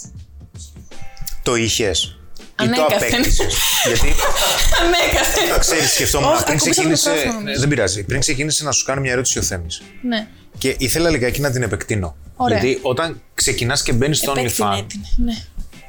[1.43, 2.04] Το είχες.
[2.04, 2.98] Ή το Ανέκαθεν.
[3.13, 3.56] απέκτησες.
[3.86, 4.08] Γιατί
[4.84, 5.60] Ανέκαθεν.
[5.60, 7.10] ξέρεις, σκεφτόμουν Όχι, πριν ακούμπησα το ξεκίνησε.
[7.10, 7.60] μικρόφωνο, νομίζω.
[7.60, 8.04] Δεν πειράζει.
[8.04, 9.82] Πριν ξεκίνησε να σου κάνω μια ερώτηση ο Θέμης.
[10.02, 10.28] Ναι.
[10.58, 12.15] Και ήθελα λιγάκι να την επεκτείνω.
[12.36, 12.60] Ωραία.
[12.60, 14.84] Γιατί όταν ξεκινάς και μπαίνεις στο Επέκτηνε OnlyFans.
[14.88, 15.02] την.
[15.15, 15.34] Ναι.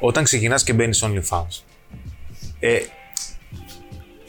[0.00, 1.62] Όταν ξεκινάς και μπαίνεις στο OnlyFans.
[2.61, 2.78] Ε,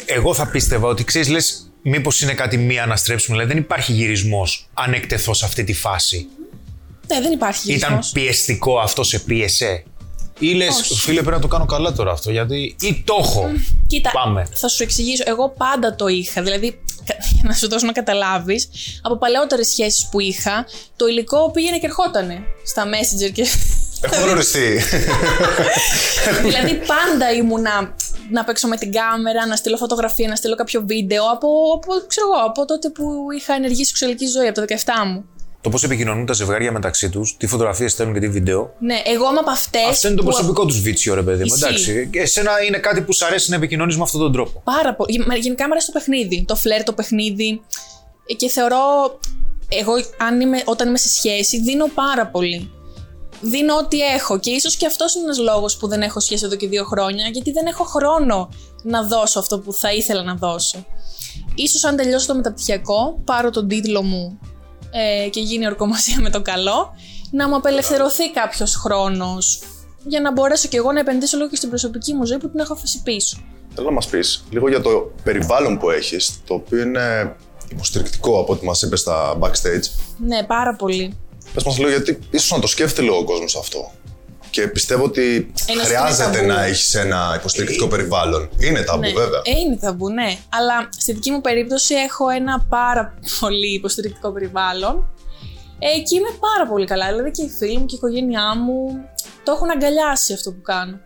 [0.05, 3.37] εγώ θα πίστευα ότι ξέρεις, λες, μήπως είναι κάτι μη αναστρέψιμο.
[3.37, 6.27] Δηλαδή δεν υπάρχει γυρισμός αν εκτεθώ σε αυτή τη φάση;
[7.07, 8.11] Ναι, δεν υπάρχει Ήταν γυρισμός.
[8.11, 9.83] πιεστικό αυτό, σε πίεσε;
[10.39, 10.93] Ή λες, Όχι.
[10.99, 12.31] φίλε, πρέπει να το κάνω καλά τώρα αυτό.
[12.31, 12.75] Γιατί.
[12.81, 13.49] ή το έχω.
[13.87, 14.47] Κοίτα, Πάμε.
[14.53, 15.23] θα σου εξηγήσω.
[15.25, 16.41] Εγώ πάντα το είχα.
[16.41, 18.69] Δηλαδή, κα- για να σου δώσω να καταλάβεις,
[19.01, 20.65] από παλαιότερες σχέσεις που είχα,
[20.95, 23.45] το υλικό πήγαινε και ερχότανε στα Messenger και.
[24.01, 24.79] Έχω γνωριστεί.
[26.47, 27.95] δηλαδή, πάντα ήμουνα
[28.29, 32.27] να παίξω με την κάμερα, να στείλω φωτογραφία, να στείλω κάποιο βίντεο από, από, ξέρω
[32.33, 33.03] εγώ, από τότε που
[33.37, 34.65] είχα ενεργή σεξουαλική ζωή, από τα
[35.03, 35.25] 17 μου.
[35.61, 38.73] Το πώς επικοινωνούν τα ζευγάρια μεταξύ τους, τι φωτογραφίες στέλνουν και τι βίντεο.
[38.79, 39.85] Ναι, εγώ είμαι από αυτές.
[39.89, 41.45] Αυτό είναι το προσωπικό τους βίτσιο, ρε παιδί μου.
[41.45, 41.63] Ισχύει.
[41.63, 42.09] Εντάξει.
[42.11, 44.61] Και εσένα είναι κάτι που σου αρέσει να επικοινωνείς με αυτόν τον τρόπο.
[44.63, 45.11] Πάρα πολύ.
[45.11, 46.43] Γε- Γενικά μου αρέσει το παιχνίδι.
[46.47, 47.61] Το φλερ, το παιχνίδι.
[48.25, 48.77] Ε, Και θεωρώ.
[49.69, 52.71] Εγώ, αν είμαι, όταν είμαι σε σχέση, δίνω πάρα πολύ.
[53.41, 54.39] Δίνω ό,τι έχω.
[54.39, 57.27] Και ίσως και αυτός είναι ένας λόγος που δεν έχω σχέση εδώ και δύο χρόνια,
[57.27, 58.49] γιατί δεν έχω χρόνο
[58.83, 60.85] να δώσω αυτό που θα ήθελα να δώσω.
[61.55, 64.39] Ίσως αν τελειώσω το μεταπτυχιακό, πάρω τον τίτλο μου
[64.91, 66.93] ε, και γίνει ορκομοσία με το καλό,
[67.31, 69.61] να μου απελευθερωθεί κάποιος χρόνος
[70.05, 72.59] για να μπορέσω κι εγώ να επενδύσω λίγο και στην προσωπική μου ζωή που την
[72.59, 73.37] έχω αφήσει πίσω.
[73.75, 77.35] Θέλω να μας πεις λίγο για το περιβάλλον που έχεις, το οποίο είναι
[77.71, 80.01] υποστηρικτικό από ό,τι μας είπες στα backstage.
[80.17, 81.17] Ναι, πάρα πολύ.
[81.53, 83.91] Πες μας λίγο, γιατί ίσως να το σκέφτεται λίγο ο κόσμος αυτό.
[84.49, 86.47] Και πιστεύω ότι Ένα χρειάζεται ταμπού.
[86.47, 88.49] να έχεις ένα υποστηρικτικό περιβάλλον.
[88.59, 89.11] Είναι ταμπού, ναι.
[89.13, 89.41] βέβαια.
[89.43, 90.37] Ε, είναι ταμπού, ναι.
[90.49, 95.09] Αλλά στη δική μου περίπτωση έχω ένα πάρα πολύ υποστηρικτικό περιβάλλον.
[95.79, 97.07] Ε, και είμαι πάρα πολύ καλά.
[97.07, 99.09] Δηλαδή και οι φίλοι μου και η οικογένειά μου
[99.43, 100.99] το έχουν αγκαλιάσει αυτό που κάνω.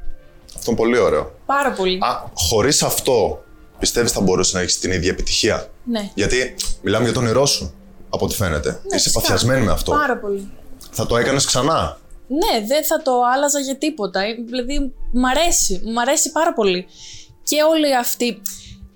[0.55, 1.31] Αυτό είναι πολύ ωραίο.
[1.45, 1.97] Πάρα πολύ.
[2.01, 3.43] Α, χωρίς αυτό,
[3.79, 6.09] πιστεύεις θα μπορούσε να έχεις την ίδια επιτυχία; Ναι.
[6.13, 7.73] Γιατί μιλάμε για τον όνειρό σου,
[8.13, 8.69] από ό,τι φαίνεται.
[8.69, 9.19] Ναι, Είσαι φυσικά.
[9.19, 9.91] παθιασμένη με αυτό.
[9.91, 10.51] Πάρα πολύ.
[10.91, 11.97] Θα το έκανες ξανά;
[12.27, 14.19] Ναι, δεν θα το άλλαζα για τίποτα.
[14.21, 15.81] Ε, Δηλαδή, μ' αρέσει.
[15.93, 16.85] Μ' αρέσει πάρα πολύ.
[17.43, 18.41] Και όλη αυτή.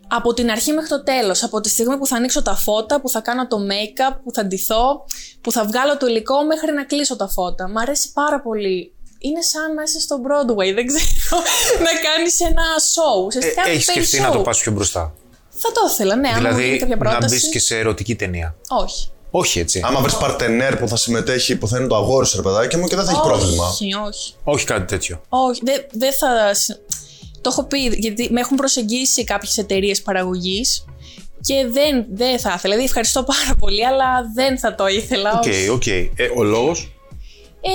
[0.10, 3.10] Από την αρχή μέχρι το τέλος, από τη στιγμή που θα ανοίξω τα φώτα, που
[3.10, 5.06] θα κάνω το make-up, που θα ντυθώ,
[5.41, 7.69] που θα βγάλω το υλικό μέχρι να κλείσω τα φώτα.
[7.69, 8.91] Μ' αρέσει πάρα πολύ.
[9.19, 11.41] Είναι σαν να είσαι στο Broadway, δεν ξέρω,
[11.88, 13.25] να κάνεις ένα show.
[13.25, 14.43] Ουσιαστικά Έχεις παίρνεις σκεφτεί να το show.
[14.43, 15.13] πας πιο μπροστά.
[15.60, 17.36] Θα το ήθελα, ναι, αν μου γίνει Δηλαδή κάποια να πρόταση.
[17.36, 18.56] μπεις και σε ερωτική ταινία.
[18.84, 19.08] Όχι.
[19.32, 19.82] Όχι έτσι.
[19.86, 22.88] Άμα βρεις παρτενέρ που θα συμμετέχει, που θα είναι το αγόρι σου, ρε παιδάκι μου,
[22.88, 23.67] και δεν θα έχει πρόβλημα.
[23.67, 24.34] Όχι, όχι.
[24.43, 25.22] Όχι κάτι τέτοιο.
[25.30, 26.54] Όχι, δεν δεν θα.
[26.54, 26.76] συ-
[27.41, 30.86] Το έχω πει, γιατί με έχουν προσεγγίσει κάποιες εταιρείες παραγωγής
[31.41, 32.60] και δεν, δεν θα ήθελα.
[32.62, 35.32] Δηλαδή, ευχαριστώ πάρα πολύ, αλλά δεν θα το ήθελα.
[35.34, 35.70] Οκ, όχι.
[35.70, 35.88] οκ.
[35.88, 36.91] Ε, Ο λόγος;
[37.62, 37.70] Ε,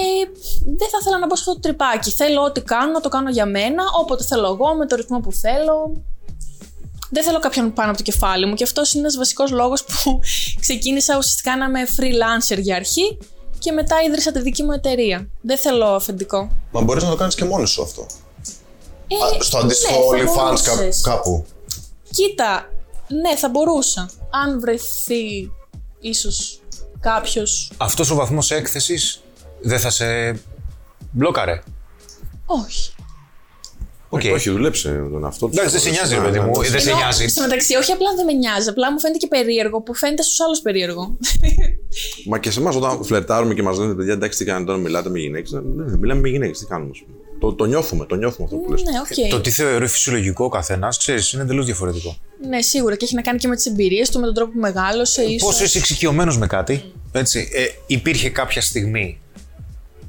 [0.79, 2.11] δεν θα ήθελα να μπω σε αυτό το τρυπάκι.
[2.11, 5.33] Θέλω ό,τι κάνω να το κάνω για μένα, όποτε θέλω εγώ, με το ρυθμό που
[5.33, 6.03] θέλω.
[7.15, 10.21] Δεν θέλω κάποιον πάνω από το κεφάλι μου και αυτός είναι ένας βασικός λόγος που
[10.61, 13.19] ξεκίνησα ουσιαστικά να είμαι freelancer για αρχή
[13.59, 15.29] και μετά ίδρυσα τη δική μου εταιρεία.
[15.41, 16.51] Δεν θέλω αφεντικό.
[16.71, 18.07] Μα μπορείς να το κάνεις και μόνος σου αυτό.
[19.09, 21.01] Ε, Α, στο αντίστοιχο ναι, θα OnlyFans κά- μπορούσες.
[21.03, 21.47] κάπου.
[22.11, 22.69] Κοίτα,
[23.09, 24.11] ναι, θα μπορούσα.
[24.31, 25.51] Αν βρεθεί
[26.01, 26.61] ίσως
[27.01, 27.71] κάποιος...
[27.77, 29.23] Αυτός ο βαθμός έκθεσης
[29.61, 30.41] δεν θα σε
[31.11, 31.63] μπλόκαρε;
[32.47, 32.93] Όχι.
[34.15, 34.21] Οκ.
[34.35, 35.53] Όχι, δουλέψε με τον αυτό του.
[35.55, 36.55] Εντάξει, δεν σε νοιάζει, ρε παιδί μου.
[36.55, 37.27] Δεν σε Ενώ, νοιάζει.
[37.29, 40.41] Στο μεταξύ, όχι απλά δεν με νοιάζει, απλά μου φαίνεται και περίεργο που φαίνεται στους
[40.41, 41.19] άλλους περίεργο.
[42.27, 45.09] Μα και σε εμάς όταν φλερτάρουμε και μας λένε παιδιά, εντάξει, τι κάνετε τώρα, μιλάτε
[45.09, 45.51] με γυναίκες.
[45.51, 46.91] Ναι, ναι, μιλάμε με γυναίκες, τι κάνουμε.
[46.93, 47.17] ας πούμε.
[47.41, 48.83] Το, το νιώθουμε, το νιώθουμε αυτό που λες.
[48.83, 49.31] ναι, οκ.
[49.31, 52.17] Το τι θεωρεί φυσιολογικό ο καθένας, ξέρεις, είναι εντελώς διαφορετικό.
[52.49, 54.59] Ναι, σίγουρα και έχει να κάνει και με τις εμπειρίες του, με τον τρόπο που
[54.59, 55.49] μεγάλωσε, ίσως.
[55.49, 57.49] Πόσο είσαι εξοικειωμένος με κάτι, έτσι.
[57.53, 59.21] Ε, υπήρχε κάποια στιγμή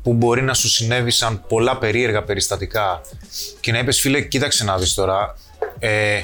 [0.03, 3.01] που μπορεί να σου συνέβησαν πολλά περίεργα περιστατικά
[3.59, 5.35] και να είπες, φίλε, κοίταξε να δεις τώρα.
[5.79, 6.21] Ε,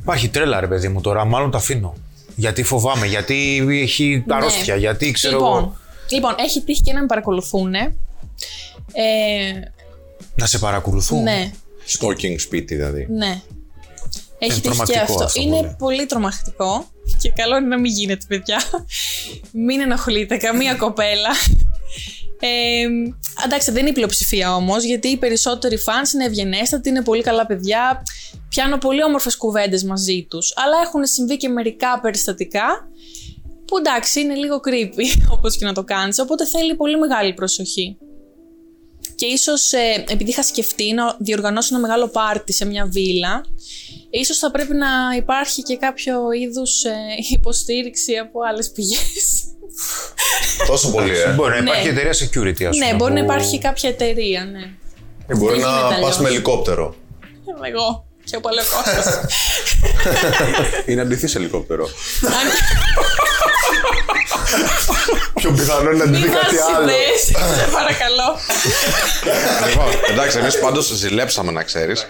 [0.00, 1.94] υπάρχει τρέλα, ρε παιδί μου τώρα, μάλλον το αφήνω.
[2.36, 4.80] Γιατί φοβάμαι, γιατί έχει αρρώστια, Ναι.
[4.80, 5.76] γιατί ξέρω λοιπόν, εγώ.
[6.08, 7.74] Λοιπόν, έχει τύχει και να με παρακολουθούν.
[7.74, 7.90] Ε,
[10.34, 11.22] Να σε παρακολουθούν.
[11.22, 11.50] ναι,
[11.98, 13.06] Stalking σπίτι δηλαδή.
[13.10, 13.40] ναι.
[14.38, 15.24] Έχει Είναι τύχει και τρομακτικό αυτό.
[15.24, 15.74] αυτό είναι πολύ.
[15.78, 16.86] πολύ τρομακτικό
[17.18, 18.62] και καλό είναι να μην γίνεται, παιδιά.
[19.66, 21.28] μην ενοχλείτε καμία κοπέλα.
[22.40, 22.86] Ε,
[23.44, 27.46] εντάξει, δεν είναι η πλειοψηφία όμως, γιατί οι περισσότεροι fans είναι ευγενέστατοι, είναι πολύ καλά
[27.46, 28.02] παιδιά.
[28.48, 30.52] Πιάνω πολύ όμορφες κουβέντες μαζί τους.
[30.56, 32.88] Αλλά έχουν συμβεί και μερικά περιστατικά
[33.64, 36.18] που εντάξει είναι λίγο creepy, όπως και να το κάνεις.
[36.18, 37.96] Οπότε θέλει πολύ μεγάλη προσοχή.
[39.14, 39.72] Και ίσως
[40.08, 43.44] επειδή είχα σκεφτεί να διοργανώσω ένα μεγάλο πάρτι σε μια βίλα,
[44.10, 46.94] ίσως θα πρέπει να υπάρχει και κάποιο είδους ε,
[47.30, 49.44] υποστήριξη από άλλες πηγές.
[50.66, 51.28] Τόσο πολύ, ε.
[51.28, 51.70] Μπορεί να Ναι.
[51.70, 52.86] υπάρχει εταιρεία security, ας πούμε.
[52.90, 54.70] ναι, μπορεί να που- υπάρχει κάποια εταιρεία, ναι.
[55.26, 56.18] Ε, Μπορεί Δεν να γίνεται πας αλλιώς.
[56.18, 56.94] με ελικόπτερο.
[57.72, 59.20] Εγώ και ο Παλαιοκώστας.
[60.88, 61.84] Είναι αντιθείς σε ελικόπτερο.
[62.24, 62.32] Αν
[65.34, 66.82] Πιο πιθανό είναι να μην δει κάτι βάζεις άλλο.
[66.90, 67.20] ιδέες,
[67.58, 68.28] σε παρακαλώ.
[69.68, 72.06] λοιπόν, εντάξει, εμείς πάντως ζηλέψαμε να ξέρεις.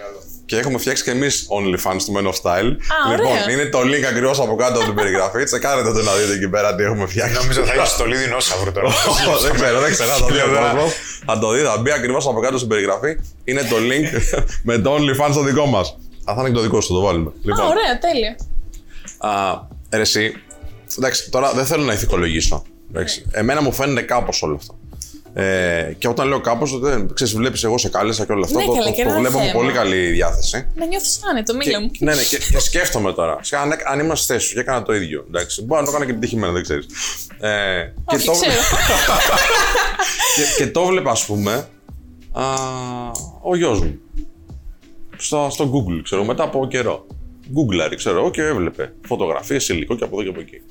[0.50, 2.70] Και έχουμε φτιάξει και εμείς OnlyFans του Men of Style.
[2.96, 3.50] Α, λοιπόν, ωραία.
[3.52, 5.44] είναι το link ακριβώς από κάτω από την περιγραφή.
[5.44, 7.34] Τσεκάρετε το να δείτε εκεί πέρα τι έχουμε φτιάξει.
[7.40, 8.86] Νομίζω θα έχεις στολή δεινόσαυρου τώρα.
[9.34, 10.10] Ω, δεν ξέρω, δεν ξέρω.
[10.10, 10.70] Θα το δει ο Πλευρά.
[10.70, 10.92] κόσμος.
[11.26, 13.16] Θα το δει, θα μπει ακριβώς από κάτω στην περιγραφή.
[13.44, 14.08] Είναι το link
[14.68, 15.96] με το OnlyFans το δικό μας.
[16.24, 17.28] Θα είναι και το δικό σου, το βάλουμε.
[17.30, 18.36] Α, Λοιπόν, ωραία, τέλεια.
[19.18, 19.30] α,
[19.92, 20.34] ρε εσύ,
[20.98, 22.62] εντάξει, τώρα δεν θέλω να ηθικολογήσω.
[22.90, 23.24] Εντάξει.
[23.30, 24.78] Εμένα μου φαίνεται κάπως όλο αυτό.
[25.34, 26.80] Ε, και όταν λέω κάπως,
[27.14, 28.58] ξέρεις, βλέπεις εγώ σε κάλεσα και όλα αυτά.
[28.58, 29.52] Ναι, το, καλά, το, και το ένα βλέπω με θέμα.
[29.52, 30.66] πολύ καλή διάθεση.
[30.74, 31.90] Να νιώθεις άνετο, Και, μίλα μου.
[31.98, 33.38] ναι, ναι, και, και σκέφτομαι τώρα.
[33.42, 35.24] Σκά, αν, αν ήμουν στη θέση σου και έκανα το ίδιο.
[35.28, 36.86] Εντάξει, μπορεί να το έκανα και επιτυχημένα, δεν ξέρεις.
[37.40, 38.52] Ε, και, Όχι, το, ξέρω.
[40.36, 41.68] και, και το βλέπα, ας πούμε,
[42.32, 42.44] α,
[43.42, 43.98] ο γιος μου.
[45.16, 47.06] Στο, στο Google, ξέρω, μετά από καιρό.
[47.54, 50.62] Google, ξέρω εγώ, και έβλεπε φωτογραφίες, υλικό και από εδώ και από εκεί.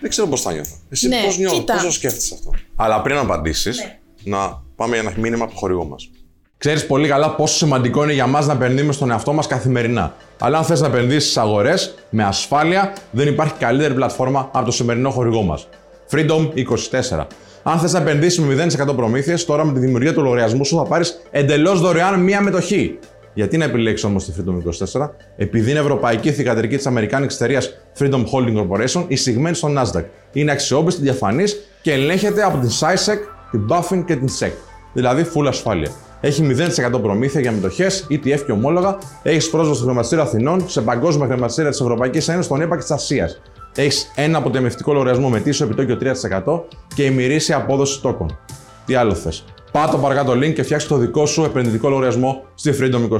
[0.00, 0.74] Δεν ξέρω πώς θα νιώθω.
[0.90, 1.72] Εσύ Ναι, πώς νιώθει, κοίτα.
[1.74, 3.98] πώς το σκέφτεσαι αυτό; Αλλά πριν απαντήσεις, Ναι.
[4.36, 6.10] να πάμε για ένα μήνυμα από το χορηγό μας.
[6.58, 10.14] Ξέρεις πολύ καλά πόσο σημαντικό είναι για μας να επενδύουμε στον εαυτό μας καθημερινά.
[10.38, 14.70] Αλλά αν θες να επενδύσεις στις αγορές με ασφάλεια, δεν υπάρχει καλύτερη πλατφόρμα από το
[14.70, 15.68] σημερινό χορηγό μας.
[16.10, 17.26] Freedom 24.
[17.62, 20.82] Αν θες να επενδύσεις με 0% προμήθειες, τώρα με τη δημιουργία του λογαριασμού σου θα
[20.82, 22.98] πάρεις εντελώς δωρεάν μία μετοχή.
[23.38, 28.24] Γιατί να επιλέξει όμως τη Freedom 24, επειδή είναι ευρωπαϊκή θηγατρική της Αμερικάνικης εταιρείας Freedom
[28.32, 30.04] Holding Corporation, εισηγμένη στο Nasdaq.
[30.32, 33.18] Είναι αξιόπιστη, διαφανής και ελέγχεται από την SISEC,
[33.50, 34.50] την Buffin και την SEC.
[34.92, 35.90] Δηλαδή, full ασφάλεια.
[36.20, 38.98] Έχει 0% προμήθεια για μετοχές, ETF και ομόλογα.
[39.22, 42.90] Έχεις πρόσβαση στο χρηματιστήριο Αθηνών, σε παγκόσμια χρηματιστήρια της Ευρωπαϊκής Ένωσης, τον ΕΠΑ και της
[42.90, 43.40] Ασίας.
[43.76, 48.38] Έχεις ένα αποτεμευτικό λογαριασμό με τίσο επιτόκιο 3% και ημερήσια απόδοση τόκων.
[48.86, 53.08] Τι άλλο θες; Πάτα παρακάτω link και φτιάξε το δικό σου επενδυτικό λογαριασμό στη Freedom
[53.08, 53.16] 24.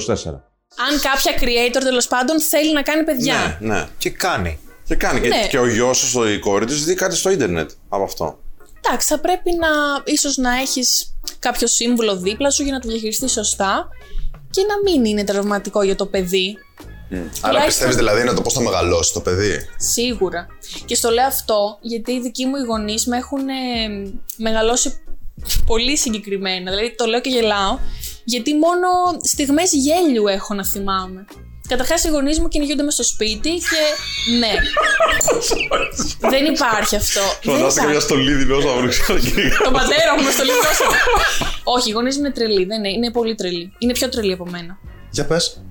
[0.87, 3.57] Αν κάποια creator τέλος πάντων θέλει να κάνει παιδιά.
[3.61, 3.87] Ναι, ναι.
[3.99, 4.59] Και κάνει.
[4.85, 5.21] Και κάνει.
[5.21, 5.47] Και, Ναι.
[5.51, 8.39] και ο γιος σου, η κόρη της, δει κάτι στο ίντερνετ από αυτό.
[8.87, 9.69] Εντάξει, θα πρέπει να
[10.05, 13.89] ίσως να έχεις κάποιο σύμβουλο δίπλα σου για να το διαχειριστείς σωστά
[14.51, 16.57] και να μην είναι τραυματικό για το παιδί.
[17.11, 20.47] Άρα Τουλάχιστον- πιστεύεις δηλαδή είναι το πώς θα μεγαλώσει το παιδί; Σίγουρα.
[20.85, 23.53] Και στο λέω αυτό γιατί οι δικοί μου οι γονείς με έχουν ε,
[24.37, 25.01] μεγαλώσει
[25.67, 26.71] πολύ συγκεκριμένα.
[26.71, 27.79] Δηλαδή το λέω και γελάω
[28.25, 28.89] γιατί μόνο
[29.23, 31.25] στιγμές γέλιου έχω να θυμάμαι.
[31.69, 33.83] Καταρχάς, οι γονείς μου κυνηγούνται μες στο σπίτι και
[34.39, 34.53] ναι.
[36.33, 37.21] Δεν υπάρχει αυτό.
[37.43, 38.01] Δεν υπάρχει.
[38.01, 38.81] στολίδι μέσα από
[39.65, 40.59] Το πατέρα μου με στο λίγο.
[41.65, 42.65] Όχι, οι γονείς μου είναι τρελοί.
[42.65, 43.73] Δεν είναι, είναι πολύ τρελοί.
[43.79, 44.79] Είναι πιο τρελοί από μένα.
[45.11, 45.63] Για πες.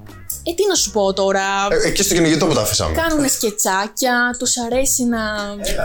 [0.50, 2.96] Ε, τι να σου πω τώρα; Ε, εκεί στο κυνηγητό που τα αφήσαμε.
[2.96, 5.20] Κάνουν σκετσάκια, τους αρέσει να.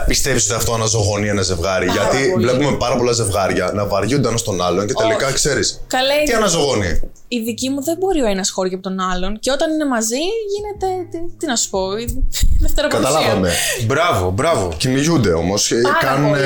[0.07, 2.46] Πιστεύεις ότι αυτό αναζωογονεί ένα ζευγάρι; Πάρα γιατί πολύ.
[2.46, 5.35] βλέπουμε πάρα πολλά ζευγάρια να βαριούνται ένας στον άλλον και τελικά Όχι.
[5.35, 5.81] ξέρεις.
[5.87, 9.38] Καλέ, Τι αναζωογονεί; η δική μου δεν μπορεί ο ένας χώρια από τον άλλον.
[9.38, 10.16] Και όταν είναι μαζί,
[10.53, 10.87] γίνεται.
[11.11, 11.96] Τι, τι να σου πω.
[11.96, 12.25] η
[12.61, 13.09] Δευτεροπροσία.
[13.09, 13.51] Καταλάβαμε.
[13.87, 14.72] Μπράβο, μπράβο.
[14.77, 15.72] Κυνηγούνται όμως.
[15.83, 16.42] Πάρα Κάνουν πολύ.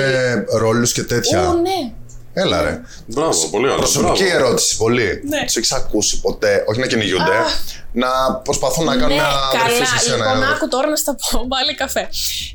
[0.61, 1.49] ρόλους και τέτοια.
[1.49, 1.93] Ω, ναι.
[2.39, 2.81] Έλα ρε.
[3.07, 3.77] Μπράβο, πολύ ωραία.
[3.77, 4.37] Προσωπική μπράβο.
[4.45, 5.23] ερώτηση, πολύ.
[5.25, 5.43] Ναι.
[5.47, 7.53] Τους έχεις ακούσει ποτέ, όχι να κυνηγούνται, Αχ.
[7.93, 8.09] να
[8.45, 9.87] προσπαθούν να κάνουν ναι, μια αδερφή καλά.
[9.87, 10.17] σε σένα.
[10.25, 10.47] Λοιπόν, ε.
[10.53, 11.47] άκου τώρα να στα πω.
[11.49, 12.01] Πάλι καφέ.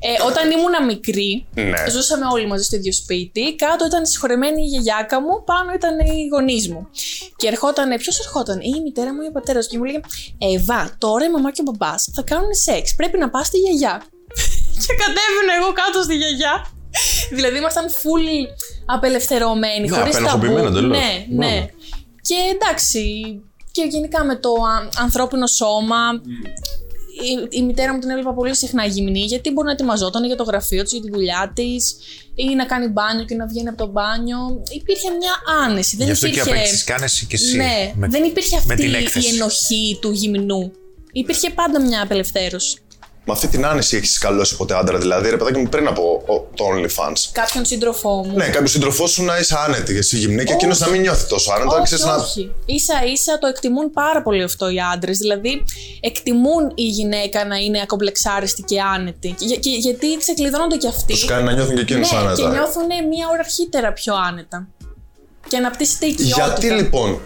[0.09, 1.83] Ε, όταν ήμουν μικρή, Ναι.
[1.89, 3.55] ζούσαμε όλοι μαζί στο ίδιο σπίτι.
[3.55, 6.87] Κάτω ήταν συγχωρεμένη η γιαγιάκα μου, πάνω ήταν οι γονείς μου.
[7.35, 9.71] Και ερχόταν, ποιος ερχόταν, ή η μητέρα μου ή ο πατέρας μου.
[9.71, 9.99] Και μου λέγε
[10.57, 12.95] Εβά, τώρα η μαμά και ο μπαμπάς θα κάνουν σεξ.
[12.95, 13.93] Πρέπει να πας στη γιαγιά.
[14.83, 16.53] και κατέβαινα εγώ κάτω στη γιαγιά.
[17.37, 18.25] δηλαδή ήμασταν full
[18.85, 20.77] απελευθερωμένοι, Ναι, χωρίς απενοχοποιημένα ταμπού.
[20.77, 20.97] εντελώς.
[20.97, 21.47] Ναι, ναι.
[21.51, 21.69] Μπράβο.
[22.21, 23.01] Και εντάξει,
[23.71, 25.97] και γενικά με το α- ανθρώπινο σώμα,
[27.51, 30.43] η, η μητέρα μου την έβλεπα πολύ συχνά γυμνή, γιατί μπορεί να ετοιμαζόταν για το
[30.43, 31.95] γραφείο της, για τη δουλειά της,
[32.35, 34.63] ή να κάνει μπάνιο και να βγαίνει από το μπάνιο.
[34.71, 35.31] Υπήρχε μια
[35.65, 35.95] άνεση.
[35.97, 36.43] Δεν Γι' αυτό υπήρχε...
[36.45, 37.57] και απέκτησες κι άνεση και εσύ.
[37.57, 39.35] Ναι, με- δεν υπήρχε με αυτή την η έκθεση.
[39.35, 40.71] ενοχή του γυμνού.
[41.11, 42.77] Υπήρχε πάντα μια απελευθέρωση.
[43.25, 46.55] Με αυτή την άνεση έχεις σκαλώσει ποτέ άντρα, δηλαδή, ρε παιδάκι μου, πριν από ο-
[46.55, 47.29] το OnlyFans.
[47.31, 48.33] Κάποιον σύντροφό μου.
[48.35, 51.51] Ναι, κάποιο σύντροφό σου να είσαι άνετη, εσύ γυμνή και εκείνος να μην νιώθει τόσο
[51.53, 51.75] άνετα.
[51.75, 52.15] όχι, ξέρεις, να...
[52.15, 52.51] όχι.
[52.65, 55.17] Ίσα ίσα το εκτιμούν πάρα πολύ αυτό οι άντρες.
[55.17, 55.63] Δηλαδή,
[55.99, 59.35] εκτιμούν η γυναίκα να είναι ακομπλεξάριστη και άνετη.
[59.39, 61.13] Και, και- γιατί ξεκλειδώνονται κι αυτοί.
[61.13, 62.35] Τους κάνει να νιώθουν και εκείνους ναι, άνετα.
[62.35, 64.67] και νιώθουν μία ώρα αρχίτερα πιο άνετα.
[65.47, 66.45] Και αναπτύσσεται η οικειότητα.
[66.45, 67.19] Γιατί λοιπόν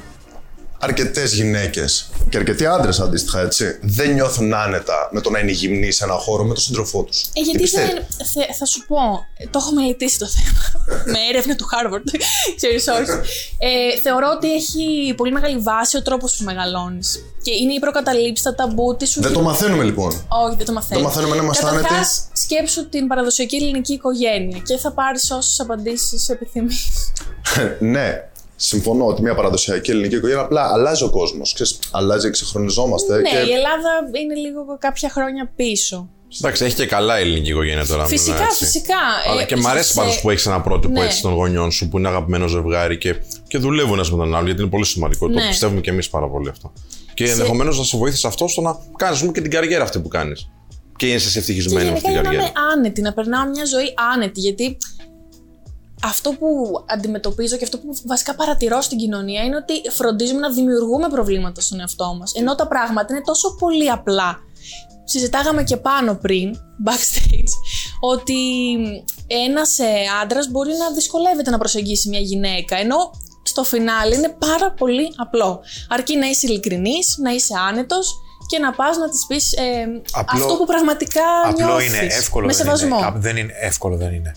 [0.85, 5.91] αρκετές γυναίκες και αρκετοί άντρες αντίστοιχα έτσι δεν νιώθουν άνετα με το να είναι γυμνοί
[5.91, 7.21] σε ένα χώρο με τον σύντροφό τους.
[7.21, 7.87] Ε, γιατί δεν,
[8.33, 8.97] θε- θα σου πω,
[9.37, 12.03] ε, το έχω μελετήσει το θέμα με έρευνα του Harvard,
[12.57, 13.11] ξέρεις όχι.
[13.59, 17.19] Ε, θεωρώ ότι έχει πολύ μεγάλη βάση ο τρόπος που μεγαλώνεις.
[17.41, 20.25] Και είναι η προκαταλήψη, τα ταμπού, τι σου Δεν το μαθαίνουμε λοιπόν.
[20.27, 20.99] Όχι, δεν το μαθαίνω.
[21.01, 21.83] Το μαθαίνουμε να είμαστε άνετοι.
[21.83, 27.11] Καταρχάς, σκέψου την παραδοσιακή ελληνική οικογένεια και θα πάρεις όσες απαντήσεις επιθυμείς.
[27.93, 31.55] ναι, συμφωνώ ότι μια παραδοσιακή ελληνική οικογένεια απλά αλλάζει ο κόσμος.
[31.91, 33.15] Αλλάζει, εξυγχρονιζόμαστε.
[33.15, 33.89] Ναι, και η Ελλάδα
[34.23, 36.09] είναι λίγο κάποια χρόνια πίσω.
[36.39, 38.05] Εντάξει, έχει και καλά η ελληνική οικογένεια τώρα.
[38.05, 38.65] Φυσικά, βέβαια, έτσι.
[38.65, 38.95] φυσικά.
[39.29, 41.05] Αλλά Ε, και μ' αρέσει σε- πάντως που έχεις ένα πρότυπο Ναι.
[41.05, 43.15] έτσι των γονιών σου που είναι αγαπημένο ζευγάρι και,
[43.47, 45.27] και δουλεύουν ένας με τον άλλο γιατί είναι πολύ σημαντικό.
[45.27, 45.47] Το Ναι.
[45.47, 46.73] πιστεύουμε και εμείς πάρα πολύ αυτό.
[47.13, 50.49] Και ενδεχομένως να σε βοήθησε αυτό στο να κάνεις και την καριέρα αυτή που κάνεις.
[50.95, 52.71] Και είσαι Και ευτυχισμένη με αυτή γενικά την για να καριέρα.
[52.73, 54.39] είμαι άνετη, να περνάω μια ζωή άνετη.
[54.39, 54.77] Γιατί
[56.05, 56.47] αυτό που
[56.87, 61.79] αντιμετωπίζω και αυτό που βασικά παρατηρώ στην κοινωνία είναι ότι φροντίζουμε να δημιουργούμε προβλήματα στον
[61.79, 62.33] εαυτό μας.
[62.35, 64.37] Ενώ τα πράγματα είναι τόσο πολύ απλά.
[65.03, 67.51] Συζητάγαμε και πάνω πριν, backstage,
[67.99, 68.33] ότι
[69.27, 69.85] ένας ε,
[70.21, 72.95] άντρας μπορεί να δυσκολεύεται να προσεγγίσει μια γυναίκα, ενώ
[73.43, 75.61] στο φινάλι είναι πάρα πολύ απλό.
[75.89, 79.61] Αρκεί να είσαι ειλικρινής, να είσαι άνετος και να πας να της πεις ε,
[80.11, 82.97] Απλό- αυτό που πραγματικά Απλό νιώθεις, είναι, εύκολο με δεν σεβασμό.
[82.97, 83.05] είναι.
[83.05, 84.35] Α, Δεν είναι εύκολο, δεν είναι.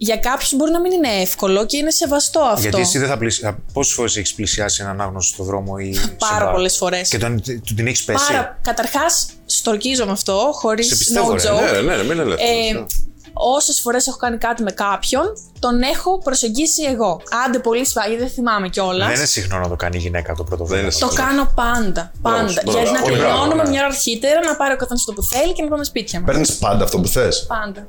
[0.00, 2.60] Για κάποιους μπορεί να μην είναι εύκολο και είναι σεβαστό αυτό.
[2.60, 3.56] Γιατί εσύ δεν θα πλησιάσει.
[3.72, 5.94] Πόσες φορές έχεις πλησιάσει έναν άγνωστο στον δρόμο ή.
[5.94, 7.08] σε Πάρα μπαρ πολλές φορές.
[7.08, 11.48] Και τον, του την έχεις πέσει; Πάρα, καταρχάς, στορκίζομαι αυτό, Σε χωρίς πιστεύω, no ρε.
[11.48, 11.72] joke.
[11.72, 12.40] Ναι, ναι, ναι, μην είναι ελεύθερος.
[12.72, 12.86] Ε,
[13.32, 15.22] Όσες φορές έχω κάνει κάτι με κάποιον,
[15.58, 17.20] τον έχω προσεγγίσει εγώ.
[17.46, 19.06] Άντε πολύ σπαγή, δεν θυμάμαι κιόλας.
[19.06, 20.90] Δεν είναι συχνό να το κάνει η γυναίκα το πρώτο Δεν βήμα.
[20.92, 22.12] είναι Το κάνω πάντα.
[22.22, 22.42] Πάντα.
[22.64, 23.68] μπράβο, Για να πολύ μπράβο, τελειώνουμε ναι.
[23.68, 26.28] μια ώρα αρχίτερα, να πάρει ο καθένας το που θέλει και να πάμε σπίτια μας.
[26.30, 27.46] Παίρνεις πάντα αυτό που θες.
[27.46, 27.86] Πάντα.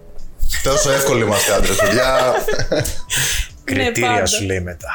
[0.64, 2.34] Τόσο εύκολοι είμαστε άντρες, παιδιά.
[3.64, 4.26] Κριτήρια Ναι, πάντα.
[4.26, 4.90] σου λέει μετά.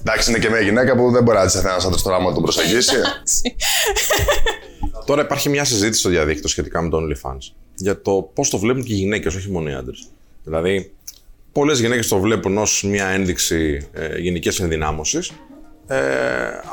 [0.00, 2.42] Εντάξει, είναι και μια γυναίκα που δεν μπορεί να της ένας άντρας τώρα άμα τον
[2.42, 2.94] προσεγγίσει.
[2.96, 3.56] Εντάξει.
[5.06, 7.52] Τώρα υπάρχει μια συζήτηση στο διαδίκτυο σχετικά με το OnlyFans.
[7.74, 10.06] Για το πώς το βλέπουν και οι γυναίκες, όχι μόνο οι άντρες.
[10.44, 10.92] Δηλαδή,
[11.52, 15.30] πολλές γυναίκες το βλέπουν ως μια ένδειξη ε, γενική ενδυνάμωσης.
[15.86, 15.96] Ε,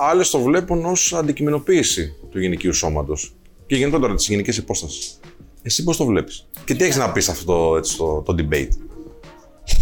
[0.09, 3.35] Άλλες το βλέπουν ως αντικειμενοποίηση του γυναικείου σώματος
[3.67, 5.19] και γενικότερα της γενική υπόστασης.
[5.67, 8.35] Εσύ πώς το βλέπεις; Και τι έχεις να πεις σε αυτό το, έτσι, το, το
[8.37, 8.69] debate;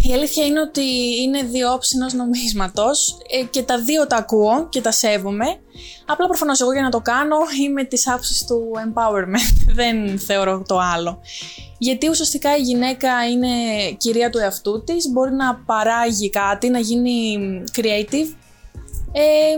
[0.04, 0.82] Η αλήθεια είναι ότι
[1.22, 2.86] είναι δύο όψει ενό νομίσματο
[3.50, 5.46] και τα δύο τα ακούω και τα σέβομαι.
[6.06, 9.66] Απλά προφανώς εγώ για να το κάνω είμαι της άψη του empowerment.
[9.80, 11.20] Δεν θεωρώ το άλλο.
[11.78, 13.48] Γιατί ουσιαστικά η γυναίκα είναι
[13.98, 17.38] κυρία του εαυτού της, μπορεί να παράγει κάτι, να γίνει
[17.76, 18.34] creative
[19.12, 19.58] ε,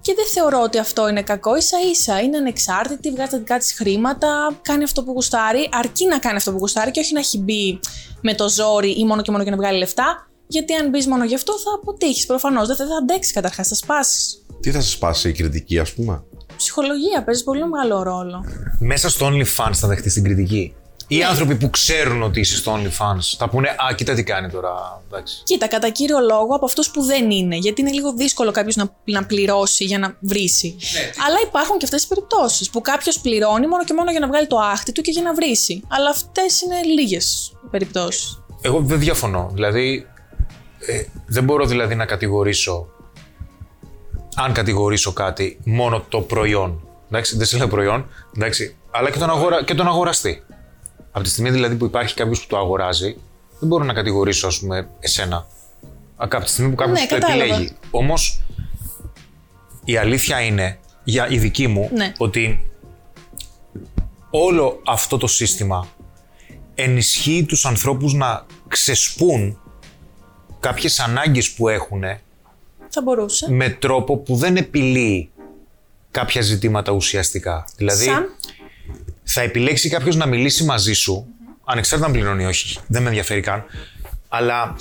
[0.00, 2.20] και δεν θεωρώ ότι αυτό είναι κακό, ίσα ίσα.
[2.20, 6.50] Είναι ανεξάρτητη, βγάζει τα δικά της χρήματα, κάνει αυτό που γουστάρει, αρκεί να κάνει αυτό
[6.52, 7.80] που γουστάρει και όχι να έχει μπει
[8.20, 10.28] με το ζόρι ή μόνο και μόνο για να βγάλει λεφτά.
[10.46, 12.66] Γιατί αν μπεις μόνο γι' αυτό θα αποτύχεις προφανώς.
[12.66, 14.44] Δεν θα, θα αντέξεις καταρχάς, θα σπάσεις.
[14.60, 16.22] Τι θα σας σπάσει η κριτική, ας πούμε;
[16.56, 18.44] Ψυχολογία παίζει πολύ μεγάλο ρόλο.
[18.78, 20.74] Μέσα στο OnlyFans θα δεχτείς την κριτική;
[21.12, 21.24] Οι ναι.
[21.24, 25.02] άνθρωποι που ξέρουν ότι είσαι στο OnlyFans θα πούνε Α, κοίτα τι κάνει τώρα.
[25.06, 25.42] Εντάξει.
[25.44, 27.56] Κοίτα, κατά κύριο λόγο από αυτούς που δεν είναι.
[27.56, 30.76] Γιατί είναι λίγο δύσκολο κάποιος να, να πληρώσει για να βρήσει.
[30.92, 34.26] Ναι, Αλλά υπάρχουν και αυτές τις περιπτώσεις που κάποιος πληρώνει μόνο και μόνο για να
[34.26, 35.82] βγάλει το άχτη του και για να βρήσει.
[35.88, 38.42] Αλλά αυτές είναι λίγες περιπτώσεις.
[38.60, 39.50] Εγώ δεν διαφωνώ.
[39.52, 40.06] Δηλαδή,
[40.78, 42.86] ε, δεν μπορώ δηλαδή να κατηγορήσω.
[44.34, 46.88] Αν κατηγορήσω κάτι, μόνο το προϊόν.
[47.08, 50.42] Εντάξει, δεν σε λέω προϊόν, εντάξει, αλλά και τον, αγορα, και τον αγοραστή.
[51.20, 53.16] Από τη στιγμή δηλαδή που υπάρχει κάποιος που το αγοράζει,
[53.58, 55.46] δεν μπορώ να κατηγορήσω, ας πούμε, εσένα.
[56.16, 57.72] Από τη στιγμή που κάποιος ναι, το επιλέγει.
[57.90, 58.40] Όμως,
[59.84, 62.12] η αλήθεια είναι, για η δική μου, ναι.
[62.18, 62.70] ότι
[64.30, 65.88] όλο αυτό το σύστημα
[66.74, 69.60] ενισχύει τους ανθρώπους να ξεσπούν
[70.60, 72.02] κάποιες ανάγκες που έχουν
[72.88, 73.50] θα μπορούσε.
[73.50, 75.30] με τρόπο που δεν επιλύει
[76.10, 77.64] κάποια ζητήματα ουσιαστικά.
[77.76, 78.08] Δηλαδή,
[79.32, 81.26] θα επιλέξει κάποιος να μιλήσει μαζί σου,
[81.64, 83.64] ανεξάρτητα αν πληρώνει ή όχι, δεν με ενδιαφέρει καν,
[84.28, 84.76] αλλά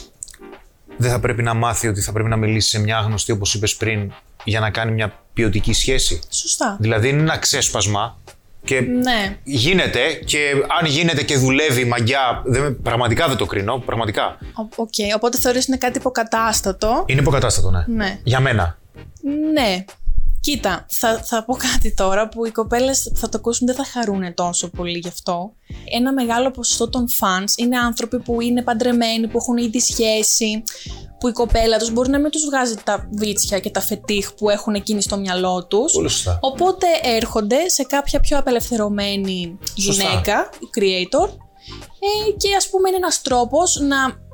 [0.98, 3.76] δεν θα πρέπει να μάθει ότι θα πρέπει να μιλήσει σε μια γνωστή, όπως είπες
[3.76, 4.12] πριν,
[4.44, 6.20] για να κάνει μια ποιοτική σχέση.
[6.30, 6.78] Σωστά.
[6.80, 8.18] Δηλαδή είναι ένα ξέσπασμα
[8.64, 9.38] και ναι.
[9.44, 14.38] γίνεται και αν γίνεται και δουλεύει μαγιά, δεν, πραγματικά δεν το κρίνω, πραγματικά.
[14.54, 17.04] Οκ, okay, οπότε θεωρείς είναι κάτι υποκατάστατο.
[17.08, 17.86] Είναι υποκατάστατο, ναι.
[17.88, 18.20] ναι.
[18.24, 18.78] Για μένα.
[19.54, 19.86] Ναι.
[20.50, 23.86] Κοίτα, θα, θα πω κάτι τώρα που οι κοπέλες που θα το ακούσουν δεν θα
[23.86, 25.54] χαρούν τόσο πολύ γι' αυτό.
[25.98, 30.64] Ένα μεγάλο ποσοστό των fans είναι άνθρωποι που είναι παντρεμένοι, που έχουν ήδη σχέση,
[31.20, 34.50] που η κοπέλα τους μπορεί να μην τους βγάζει τα βίτσια και τα φετίχ που
[34.50, 35.94] έχουν εκείνοι στο μυαλό τους.
[36.40, 41.30] Οπότε έρχονται σε κάποια πιο απελευθερωμένη γυναίκα, creator,
[42.00, 44.28] ε, και ας πούμε είναι ένας τρόπος να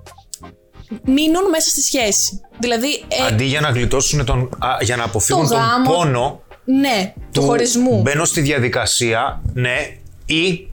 [1.06, 2.42] μείνουν μέσα στη σχέση.
[2.60, 4.50] Δηλαδή, ε, Αντί για να γλιτώσουν τον.
[4.82, 6.44] για να αποφύγουν τον πόνο.
[6.66, 8.02] Ναι, του, χωρισμού.
[8.02, 10.68] Μπαίνω στη διαδικασία, ναι, ή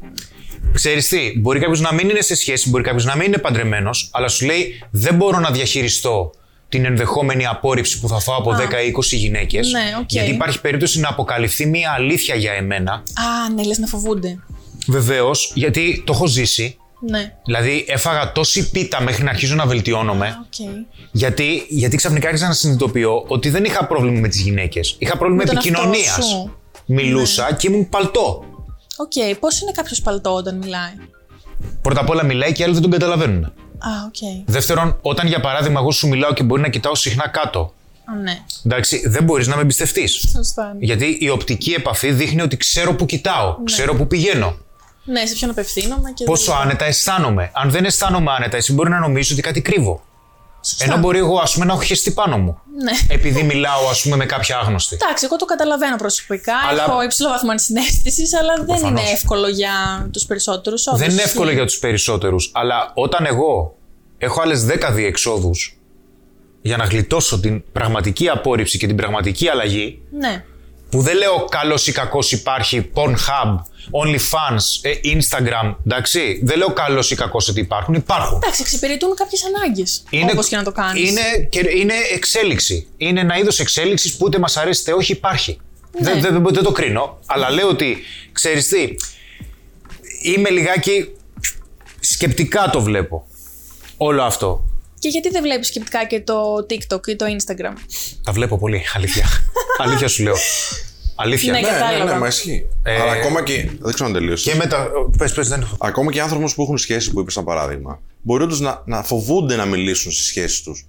[0.72, 4.11] Ξέρεις τι, μπορεί κάποιος να μην είναι σε σχέση, μπορεί κάποιος να μην είναι παντρεμένος,
[4.12, 6.31] αλλά σου λέει δεν μπορώ να διαχειριστώ
[6.68, 8.55] την ενδεχόμενη απόρριψη που θα φάω από 10
[8.87, 9.70] ή 20 γυναίκες.
[9.70, 10.07] Ναι, okay.
[10.07, 12.92] Γιατί υπάρχει περίπτωση να αποκαλυφθεί μια αλήθεια για εμένα.
[12.92, 14.38] Α, ναι, λες να φοβούνται.
[14.87, 16.77] Βεβαίως, γιατί το έχω ζήσει.
[17.11, 17.35] Ναι.
[17.45, 20.37] Δηλαδή έφαγα τόση πίτα μέχρι να αρχίζω να βελτιώνομαι.
[20.43, 20.87] Okay.
[21.11, 24.97] Γιατί, γιατί ξαφνικά άρχισα να συνειδητοποιώ ότι δεν είχα πρόβλημα με τις γυναίκες.
[24.99, 26.47] Είχα πρόβλημα επικοινωνίας.
[26.87, 27.57] Μιλούσα ναι.
[27.57, 28.45] και ήμουν παλτό.
[28.97, 29.37] Οκ, okay.
[29.41, 30.93] πώς είναι κάποιος παλτό όταν μιλάει;
[31.83, 33.45] Πρώτα απ' όλα μιλάει και άλλοι δεν τον καταλαβαίνουν.
[33.45, 33.51] Α,
[34.07, 34.15] οκ.
[34.15, 34.43] Okay.
[34.47, 37.73] Δεύτερον, όταν για παράδειγμα εγώ σου μιλάω και μπορεί να κοιτάω συχνά κάτω.
[38.05, 38.38] Α, ναι.
[38.67, 40.25] Εντάξει, δεν μπορείς να με εμπιστευτείς.
[40.35, 40.77] Σωστά.
[40.79, 43.65] Γιατί η οπτική επαφή δείχνει ότι ξέρω που κοιτάω, ναι.
[43.65, 44.57] ξέρω που πηγαίνω.
[45.05, 46.25] Ναι, σε ποιον απευθύνομαι και.
[46.25, 47.51] Πόσο άνετα αισθάνομαι.
[47.55, 50.03] Αν δεν αισθάνομαι άνετα, εσύ μπορεί να νομίζεις ότι κάτι κρύβω.
[50.65, 50.85] Σωστά.
[50.85, 52.61] Ενώ μπορεί εγώ ας πούμε, να έχω χεστεί πάνω μου.
[52.83, 52.93] Ναι.
[53.15, 54.99] Επειδή μιλάω ας πούμε, με κάποια άγνωστη.
[55.03, 56.55] Εντάξει, εγώ το καταλαβαίνω προσωπικά.
[56.69, 56.85] Αλλά...
[56.85, 59.73] Έχω υψηλό βαθμό ενσυναίσθηση, αλλά δεν είναι εύκολο για
[60.12, 60.85] τους περισσότερους.
[60.97, 62.51] Δεν είναι εύκολο για τους περισσότερους.
[62.55, 63.75] Αλλά όταν εγώ
[64.19, 65.77] έχω άλλες 10 διεξόδους
[66.62, 70.03] για να γλιτώσω την πραγματική απόρριψη και την πραγματική αλλαγή.
[70.11, 70.45] Ναι
[70.92, 73.55] που δεν λέω καλός ή κακός υπάρχει Pornhub,
[74.05, 76.40] OnlyFans, ε, Instagram, εντάξει.
[76.44, 77.94] Δεν λέω καλός ή κακός ότι υπάρχουν.
[77.94, 78.38] Υπάρχουν.
[78.42, 80.02] Εντάξει, εξυπηρετούν κάποιες ανάγκες.
[80.33, 81.11] Όπως και να το κάνεις.
[81.11, 82.87] Είναι, είναι εξέλιξη.
[82.96, 85.59] Είναι ένα είδος εξέλιξης που ούτε μας αρέσει είτε όχι υπάρχει.
[86.00, 86.12] Ναι.
[86.12, 87.18] Δεν, δεν, δεν το κρίνω.
[87.26, 87.98] Αλλά λέω ότι
[88.33, 88.94] ξέρεις τι.
[90.22, 91.09] Είμαι λιγάκι
[92.00, 93.26] σκεπτικά το βλέπω.
[93.96, 94.64] Όλο αυτό.
[95.03, 97.73] Και γιατί δεν βλέπεις σκεπτικά και το TikTok ή το Instagram;
[98.25, 99.27] Τα βλέπω πολύ, αλήθεια.
[99.85, 100.35] αλήθεια σου λέω.
[101.15, 101.53] Αλήθεια.
[101.53, 102.67] Ναι, ναι, ναι, ναι, μα ισχύει.
[102.83, 103.70] Ε, Αλλά ακόμα και.
[103.81, 104.51] Δεν ξέρω αν τελείωσε.
[104.51, 104.89] Και μετά.
[105.18, 105.68] Πες, πες, δεν...
[105.79, 109.57] Ακόμα και άνθρωποι που έχουν σχέσει, που είπες σαν παράδειγμα, μπορεί όντως να, να φοβούνται
[109.57, 110.87] να μιλήσουν στις σχέσεις τους.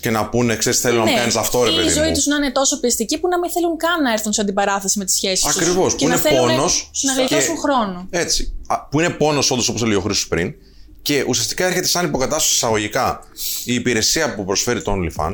[0.00, 1.86] Και να πούνε, ξέρεις, θέλω ναι, να μου κάνεις αυτό, ρε παιδί.
[1.86, 4.40] η ζωή τους να είναι τόσο πιεστική που να μην θέλουν καν να έρθουν σε
[4.40, 5.56] αντιπαράθεση με τις σχέσεις τους.
[5.56, 5.94] Ακριβώς.
[5.94, 6.90] Που είναι πόνος.
[7.02, 8.06] Να γλιτώσουν χρόνο.
[8.10, 8.56] Έτσι.
[8.90, 10.54] Που είναι πόνος, όντως, όπως έλεγε ο Χρήσο πριν,
[11.02, 13.20] και ουσιαστικά έρχεται σαν υποκατάσταση εισαγωγικά
[13.64, 15.32] η υπηρεσία που προσφέρει το OnlyFans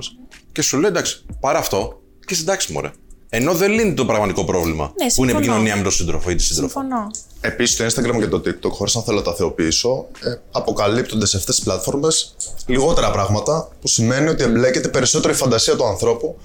[0.52, 2.80] και σου λέει εντάξει, πάρε αυτό και συντάξει μου,
[3.28, 4.84] Ενώ δεν λύνει το πραγματικό πρόβλημα.
[4.84, 5.38] Ναι, που είναι συμφωνώ.
[5.38, 6.80] επικοινωνία με τον σύντροφο ή τη σύντροφο.
[6.80, 7.06] Συμφωνώ.
[7.40, 11.36] Επίσης, το Instagram και το TikTok, χωρίς να θέλω να τα θεοποιήσω, ε, αποκαλύπτονται σε
[11.36, 12.36] αυτές τις πλατφόρμες
[12.66, 16.38] λιγότερα πράγματα, που σημαίνει ότι εμπλέκεται περισσότερο η φαντασία του ανθρώπου.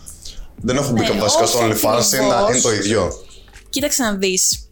[0.56, 2.50] Δεν έχω μπει Ναι, βασικά όχι στο OnlyFans, είναι, ακριβώς.
[2.50, 3.12] είναι το ίδιο.
[3.70, 4.71] Κοίταξε να δεις.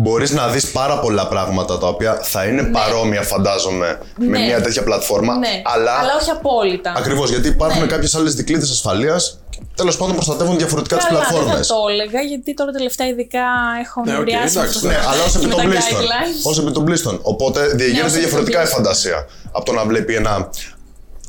[0.00, 4.44] Μπορείς να δεις πάρα πολλά πράγματα τα οποία θα είναι παρόμοια, φαντάζομαι, με Ναι.
[4.46, 5.36] μια τέτοια πλατφόρμα.
[5.38, 6.92] Ναι, Αλλά, αλλά όχι απόλυτα.
[6.96, 7.86] Ακριβώς, γιατί υπάρχουν Ναι.
[7.86, 11.66] κάποιες άλλες δικλείδες ασφαλείας και τέλος πάντων προστατεύουν διαφορετικά τις Καλά, δεν πλατφόρμες.
[11.66, 13.44] θα το έλεγα, γιατί τώρα τελευταία ειδικά
[13.84, 15.98] έχω Ναι, οκ, νευριάσει εντάξει, με Ναι, το- αλλά ως με τα επιτοπλίστων.
[16.00, 16.50] guidelines.
[16.56, 17.18] Ω επιτοπλίστων.
[17.22, 18.84] Οπότε διεγείρεται ως διαφορετικά η επιτοπλίστων.
[18.84, 19.26] φαντασία.
[19.52, 20.50] Από το να βλέπει ένα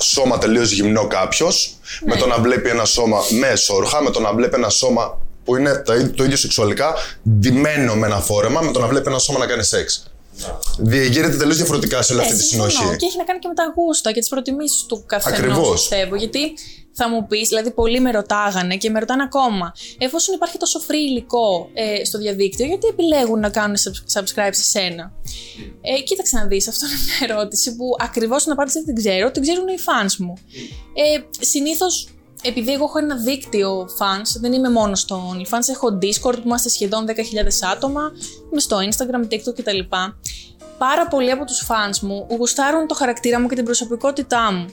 [0.02, 1.74] σώμα τελείως γυμνό κάποιος,
[2.06, 2.20] με Ναι.
[2.22, 5.18] το να βλέπει ένα σώμα με εσόρουχα, με το να βλέπει ένα σώμα
[5.50, 6.93] που είναι το ίδιο, το ίδιο σεξουαλικά,
[7.39, 10.04] ντυμένο με ένα φόρεμα, με το να βλέπει ένα σώμα να κάνει σεξ.
[10.78, 12.70] Διεγείρεται τελείως διαφορετικά σε όλη αυτή Ναι, τη συμφωνώ.
[12.70, 12.95] συνοχή.
[12.95, 15.39] Και έχει να κάνει και με τα γούστα και τις προτιμήσεις του καθενός.
[15.39, 15.72] Ακριβώς.
[15.72, 16.16] Πιστεύω.
[16.16, 16.54] Γιατί
[16.93, 20.93] θα μου πεις, δηλαδή πολλοί με ρωτάγανε και με ρωτάνε ακόμα, εφόσον υπάρχει τόσο free
[21.10, 25.12] υλικό ε, στο διαδίκτυο, γιατί επιλέγουν να κάνουν subs- subscribe σε σένα;
[25.82, 29.32] Ε, κοίταξε να δεις, αυτό είναι μια ερώτηση που ακριβώς την απάντηση δεν την ξέρω,
[29.32, 30.34] την ξέρουν οι fans μου.
[30.93, 32.08] Ε, Συνήθως
[32.42, 36.70] επειδή εγώ έχω ένα δίκτυο fans, δεν είμαι μόνος στο OnlyFans, έχω Discord που είμαστε
[36.70, 37.14] σχεδόν 10.000
[37.74, 38.02] άτομα,
[38.52, 39.80] είμαι στο Instagram, TikTok κτλ.
[40.78, 44.66] Πάρα πολλοί από τους fans μου γουστάρουν το χαρακτήρα μου και την προσωπικότητά μου.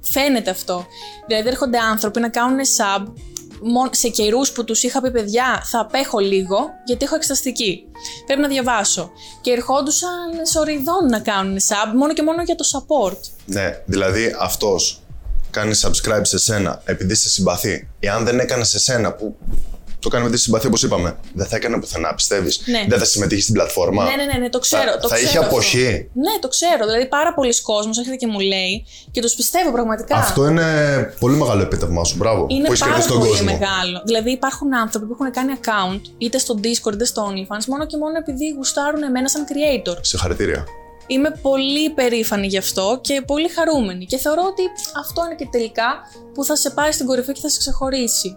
[0.00, 0.86] Φαίνεται αυτό.
[1.26, 3.04] Δηλαδή έρχονται άνθρωποι να κάνουν sub
[3.62, 7.84] μο- σε καιρούς που τους είχα πει παιδιά θα απέχω λίγο γιατί έχω εξεταστική.
[8.26, 9.10] Πρέπει να διαβάσω.
[9.40, 13.18] Και ερχόντουσαν σοριδών να κάνουν sub μόνο και μόνο για το support.
[13.46, 15.02] Ναι, δηλαδή αυτός
[15.58, 17.88] κάνει subscribe σε σένα επειδή σε συμπαθεί.
[18.00, 19.36] Εάν δεν έκανε σε σένα που
[20.00, 22.84] το κάνει με τη συμπαθία όπως είπαμε, δεν θα έκανε πουθενά, πιστεύεις; Ναι.
[22.88, 24.90] Δεν θα συμμετείχε στην πλατφόρμα; Ναι, ναι, ναι, ναι, το ξέρω.
[24.90, 25.50] Θα, το θα ξέρω είχε αυτό.
[25.50, 26.84] αποχή; Ναι, το ξέρω.
[26.86, 30.16] Δηλαδή πάρα πολλοί κόσμος έρχεται και μου λέει και τους πιστεύω πραγματικά.
[30.16, 30.66] Αυτό είναι
[31.18, 32.16] πολύ μεγάλο επίτευγμα σου.
[32.16, 32.46] Μπράβο.
[32.48, 33.50] Είναι που έχεις πάρα κερδίσει τον πολύ κόσμο.
[33.52, 34.02] μεγάλο.
[34.04, 37.96] Δηλαδή υπάρχουν άνθρωποι που έχουν κάνει account είτε στο Discord είτε στο OnlyFans μόνο και
[37.96, 39.96] μόνο επειδή γουστάρουν εμένα σαν creator.
[40.00, 40.64] Συγχαρητήρια.
[41.10, 44.06] Είμαι πολύ περήφανη γι' αυτό και πολύ χαρούμενη.
[44.06, 44.62] Και θεωρώ ότι
[44.98, 45.86] αυτό είναι και τελικά
[46.34, 48.36] που θα σε πάει στην κορυφή και θα σε ξεχωρίσει.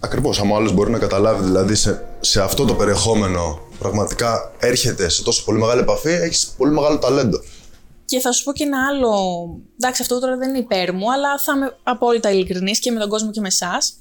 [0.00, 0.40] Ακριβώς.
[0.40, 5.22] Αν ο άλλος μπορεί να καταλάβει, δηλαδή σε, σε αυτό το περιεχόμενο πραγματικά έρχεται σε
[5.22, 7.38] τόσο πολύ μεγάλη επαφή, έχεις πολύ μεγάλο ταλέντο.
[8.04, 9.12] Και θα σου πω και ένα άλλο.
[9.80, 13.08] Εντάξει, αυτό τώρα δεν είναι υπέρ μου, αλλά θα είμαι απόλυτα ειλικρινής και με τον
[13.08, 13.92] κόσμο και με εσάς.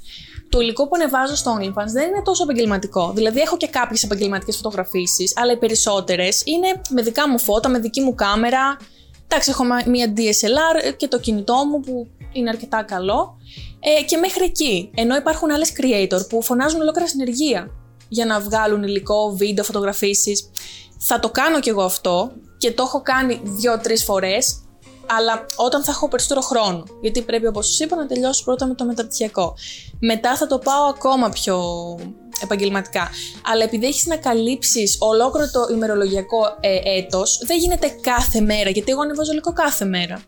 [0.50, 3.12] Το υλικό που ανεβάζω στο OnlyFans δεν είναι τόσο επαγγελματικό.
[3.16, 7.80] Δηλαδή, έχω και κάποιες επαγγελματικές φωτογραφίσεις, αλλά οι περισσότερες είναι με δικά μου φώτα, με
[7.80, 8.78] δική μου κάμερα.
[9.28, 13.38] Εντάξει, έχω μα- μία DSLR και το κινητό μου που είναι αρκετά καλό.
[13.80, 14.92] Ε, και μέχρι εκεί.
[14.96, 17.70] Ενώ υπάρχουν άλλες creator που φωνάζουν ολόκληρα συνεργεία
[18.10, 20.50] για να βγάλουν υλικό, βίντεο, φωτογραφίσεις.
[21.00, 24.62] Θα το κάνω κι εγώ αυτό και το έχω κάνει δύο-τρεις φορές,
[25.18, 26.84] αλλά όταν θα έχω περισσότερο χρόνο.
[27.02, 29.54] Γιατί πρέπει, όπως σου είπα, να τελειώσω πρώτα με το μεταπτυχιακό.
[30.00, 31.58] Μετά θα το πάω ακόμα πιο
[32.44, 33.10] επαγγελματικά.
[33.52, 38.92] Αλλά επειδή έχεις να καλύψεις ολόκληρο το ημερολογιακό ε, έτος, δεν γίνεται κάθε μέρα, γιατί
[38.92, 40.22] εγώ ανεβάζω υλικό κάθε μέρα.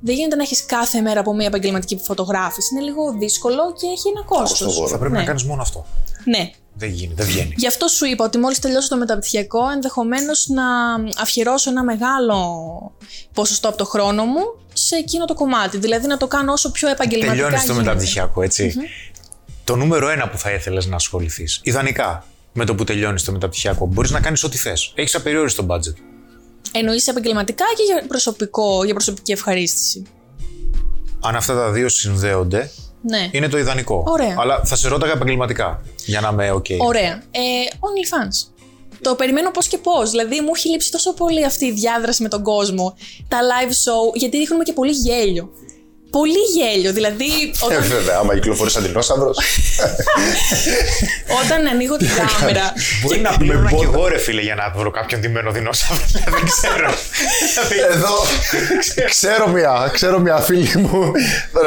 [0.00, 2.74] Δεν γίνεται να έχεις κάθε μέρα από μια επαγγελματική φωτογράφηση.
[2.74, 4.58] Είναι λίγο δύσκολο και έχει ένα κόστος.
[4.62, 4.88] Κοστοβόρο.
[4.88, 5.18] Θα πρέπει Ναι.
[5.18, 5.86] να κάνεις μόνο αυτό.
[6.24, 6.50] Ναι.
[6.80, 7.54] Δεν γίνεται, δεν βγαίνει.
[7.56, 10.64] Γι' αυτό σου είπα ότι μόλις τελειώσω το μεταπτυχιακό, ενδεχομένως να
[11.22, 12.38] αφιερώσω ένα μεγάλο
[13.34, 14.40] ποσοστό από το χρόνο μου
[14.72, 15.78] σε εκείνο το κομμάτι.
[15.78, 17.88] Δηλαδή να το κάνω όσο πιο επαγγελματικά Τελειώνεις το γίνεται.
[17.88, 18.74] μεταπτυχιακό, έτσι.
[19.64, 23.86] Το νούμερο ένα που θα ήθελες να ασχοληθείς, ιδανικά, με το που τελειώνεις το μεταπτυχιακό,
[23.86, 24.92] μπορείς να κάνεις ό,τι θες.
[24.94, 25.94] Έχεις απεριόριστο budget.
[26.72, 30.02] Εννοείς επαγγελματικά και για, προσωπικό, για προσωπική ευχαρίστηση.
[31.20, 32.70] Αν αυτά τα δύο συνδέονται,
[33.02, 33.28] Ναι.
[33.32, 34.04] είναι το ιδανικό.
[34.06, 34.34] Ωραία.
[34.38, 35.82] Αλλά θα σε ρώταγα επαγγελματικά.
[36.06, 36.78] Για να είμαι OK.
[36.78, 37.22] Ωραία.
[37.30, 37.40] Ε,
[37.80, 38.48] OnlyFans.
[39.02, 40.10] Το περιμένω πώς και πώς.
[40.10, 42.94] Δηλαδή, μου έχει λείψει τόσο πολύ αυτή η διάδραση με τον κόσμο.
[43.28, 45.50] Τα live show, γιατί δείχνουμε και πολύ γέλιο.
[46.10, 46.92] Πολύ γέλιο.
[46.92, 49.36] Δηλαδή, Ε, όταν, βέβαια, άμα κυκλοφορείς σαν δεινόσαυρος.
[51.44, 52.72] όταν ανοίγω την κάμερα.
[53.02, 56.00] Μπορεί να πλήρωνα και εγώ, ρε φίλε, για να βρω κάποιον ντυμένο δεινόσαυρο.
[56.34, 56.90] Δεν ξέρω.
[57.90, 58.14] Εδώ
[59.08, 61.10] ξέρω μια, ξέρω μια φίλη μου.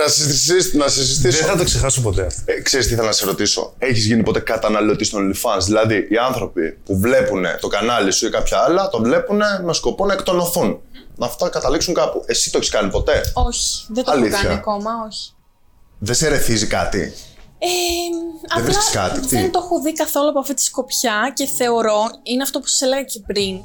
[0.01, 0.69] να σε συζητήσω.
[0.77, 1.43] Να σε Δεν συζητήσω.
[1.45, 2.41] θα το ξεχάσω ποτέ αυτό.
[2.45, 6.17] Ε, ξέρεις τι ήθελα να σε ρωτήσω; Έχεις γίνει ποτέ καταναλωτής των OnlyFans; Δηλαδή, οι
[6.25, 10.79] άνθρωποι που βλέπουν το κανάλι σου ή κάποια άλλα, το βλέπουν με σκοπό να εκτονωθούν.
[11.15, 12.23] Να αυτά καταλήξουν κάπου.
[12.25, 14.37] Εσύ το έχεις κάνει ποτέ; όχι, δεν το Αλήθεια.
[14.37, 15.31] έχω κάνει ακόμα, όχι.
[15.99, 17.13] Δεν σε ρεθίζει κάτι;
[17.57, 17.67] Ε,
[18.47, 22.01] απλά βρίσκεις κάτι, τι; δεν το έχω δει καθόλου από αυτή τη σκοπιά και θεωρώ,
[22.23, 23.59] είναι αυτό που σας έλεγα και πριν,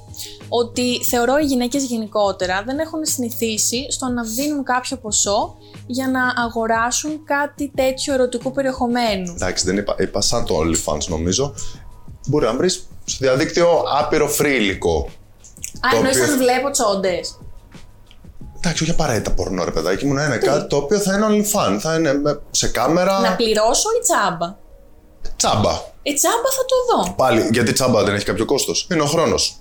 [0.48, 6.42] ότι θεωρώ οι γυναίκες γενικότερα δεν έχουν συνηθίσει στο να δίνουν κάποιο ποσό για να
[6.44, 9.32] αγοράσουν κάτι τέτοιο ερωτικού περιεχομένου.
[9.34, 11.54] Εντάξει, δεν είπα, είπα σαν το OnlyFans νομίζω.
[12.26, 15.08] Μπορεί να βρεις στο διαδίκτυο άπειρο free υλικό.
[15.80, 17.37] Α, το εννοείς οποίο- αν βλέπω τσόντες.
[18.68, 21.78] Εντάξει, όχι απαραίτητα πορνό, ρε παιδάκι μου, να είναι κάτι το οποίο θα είναι OnlyFans.
[21.80, 23.20] Θα είναι με- σε κάμερα.
[23.20, 24.54] Να πληρώσω ή τσάμπα;
[25.36, 25.70] Τσάμπα.
[26.02, 27.12] Ε, τσάμπα θα το δω.
[27.12, 28.86] Πάλι, γιατί τσάμπα δεν έχει κάποιο κόστος.
[28.92, 29.56] Είναι ο χρόνος.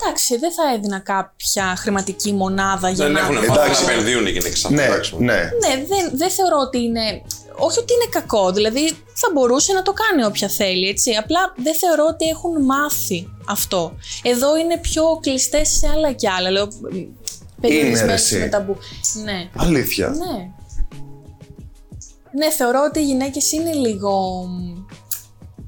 [0.00, 3.20] Εντάξει, δεν θα έδινα κάποια χρηματική μονάδα για Δεν να.
[3.20, 3.58] έχουν Εντάξει.
[3.58, 4.68] βάθο να επενδύουν οι γυναίκε.
[4.68, 4.86] Ναι,
[5.18, 5.34] ναι.
[5.34, 7.22] Ναι, δεν, δεν θεωρώ ότι είναι.
[7.56, 11.10] Όχι ότι είναι κακό, δηλαδή θα μπορούσε να το κάνει όποια θέλει, έτσι.
[11.12, 13.92] Απλά δεν θεωρώ ότι έχουν μάθει αυτό.
[14.22, 16.50] Εδώ είναι πιο κλειστές σε άλλα κι άλλα.
[16.50, 16.68] Λέω.
[17.68, 18.38] Περιορισμένες ρε, εσύ.
[18.38, 18.76] με ταμπού.
[19.24, 19.48] Ναι.
[19.56, 20.08] Αλήθεια.
[20.08, 20.50] Ναι.
[22.34, 24.84] Ναι, θεωρώ ότι οι γυναίκες είναι λίγο μ,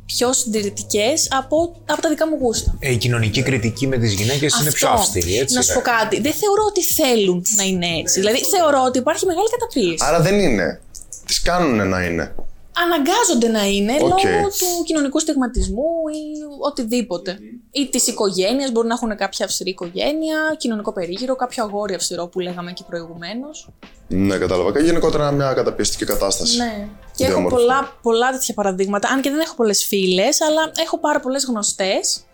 [0.07, 2.77] πιο συντηρητικές από, από τα δικά μου γούστα.
[2.79, 5.01] Ε, η κοινωνική κριτική με τις γυναίκες είναι πιο Αυτό.
[5.01, 5.55] αυστηρή, έτσι.
[5.55, 5.75] Να σου ρε.
[5.75, 6.21] πω κάτι.
[6.21, 8.21] Δεν θεωρώ ότι θέλουν να είναι έτσι.
[8.21, 9.97] Δηλαδή, θεωρώ ότι υπάρχει μεγάλη καταπίεση.
[10.01, 10.81] Άρα δεν είναι.
[11.27, 12.35] Τις κάνουν να είναι.
[12.83, 14.01] Αναγκάζονται να είναι Οκ.
[14.09, 16.23] λόγω του κοινωνικού στιγματισμού ή
[16.61, 17.39] οτιδήποτε.
[17.71, 22.41] Ή της οικογένειας, μπορεί να έχουν κάποια αυστηρή οικογένεια, κοινωνικό περίγυρο, κάποιο αγόρι αυστηρό που
[22.41, 23.69] λέγαμε και προηγουμένως.
[24.09, 24.73] Ναι, κατάλαβα.
[24.73, 26.57] Και γενικότερα μια καταπιεστική κατάσταση.
[26.57, 26.89] Ναι.
[27.17, 27.57] Και έχω Διόμορφη.
[27.57, 29.09] πολλά, πολλά τέτοια παραδείγματα.
[29.09, 32.25] Αν και δεν έχω πολλές φίλες, αλλά έχω πάρα πολλές γνωστές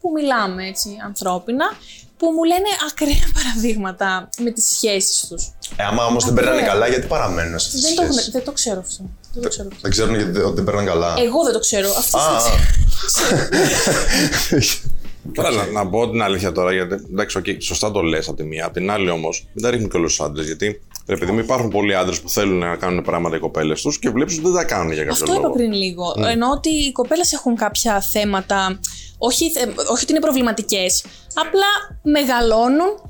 [0.00, 1.64] που μιλάμε έτσι ανθρώπινα,
[2.16, 5.52] που μου λένε ακραία παραδείγματα με τις σχέσεις τους.
[5.76, 8.30] Ε, άμα όμως δεν περνάνε καλά, γιατί παραμένουν σε αυτές τις Δεν, το έχουν- σχέσεις.
[8.30, 9.04] δεν το ξέρω αυτό.
[9.36, 9.80] Δεν το ξέρω αυτό.
[9.82, 11.14] Δεν ξέρουν γιατί ότι δεν περνάνε καλά.
[11.18, 11.88] Εγώ δεν το ξέρω.
[11.98, 12.36] Αυτό Α, δεν
[13.06, 14.74] ξέρω.
[15.32, 18.42] Καλά, να, να πω την αλήθεια τώρα, γιατί εντάξει, οκ, σωστά το λες από τη
[18.44, 18.66] μία.
[18.66, 20.46] Απ' την άλλη όμως, δεν τα ρίχνω και όλους τους άντρες.
[20.46, 23.98] Γιατί ρε παιδί μου, υπάρχουν πολλοί άντρες που θέλουν να κάνουν πράγματα οι κοπέλες τους
[23.98, 25.38] και βλέπεις ότι δεν τα κάνουν για κάποιο Αυτό λόγο.
[25.40, 26.14] είπα πριν λίγο.
[26.30, 28.78] Ενώ ότι οι κοπέλες έχουν κάποια θέματα,
[29.18, 33.00] όχι, θε- όχι ότι είναι προβληματικές, απλά μεγαλώνουν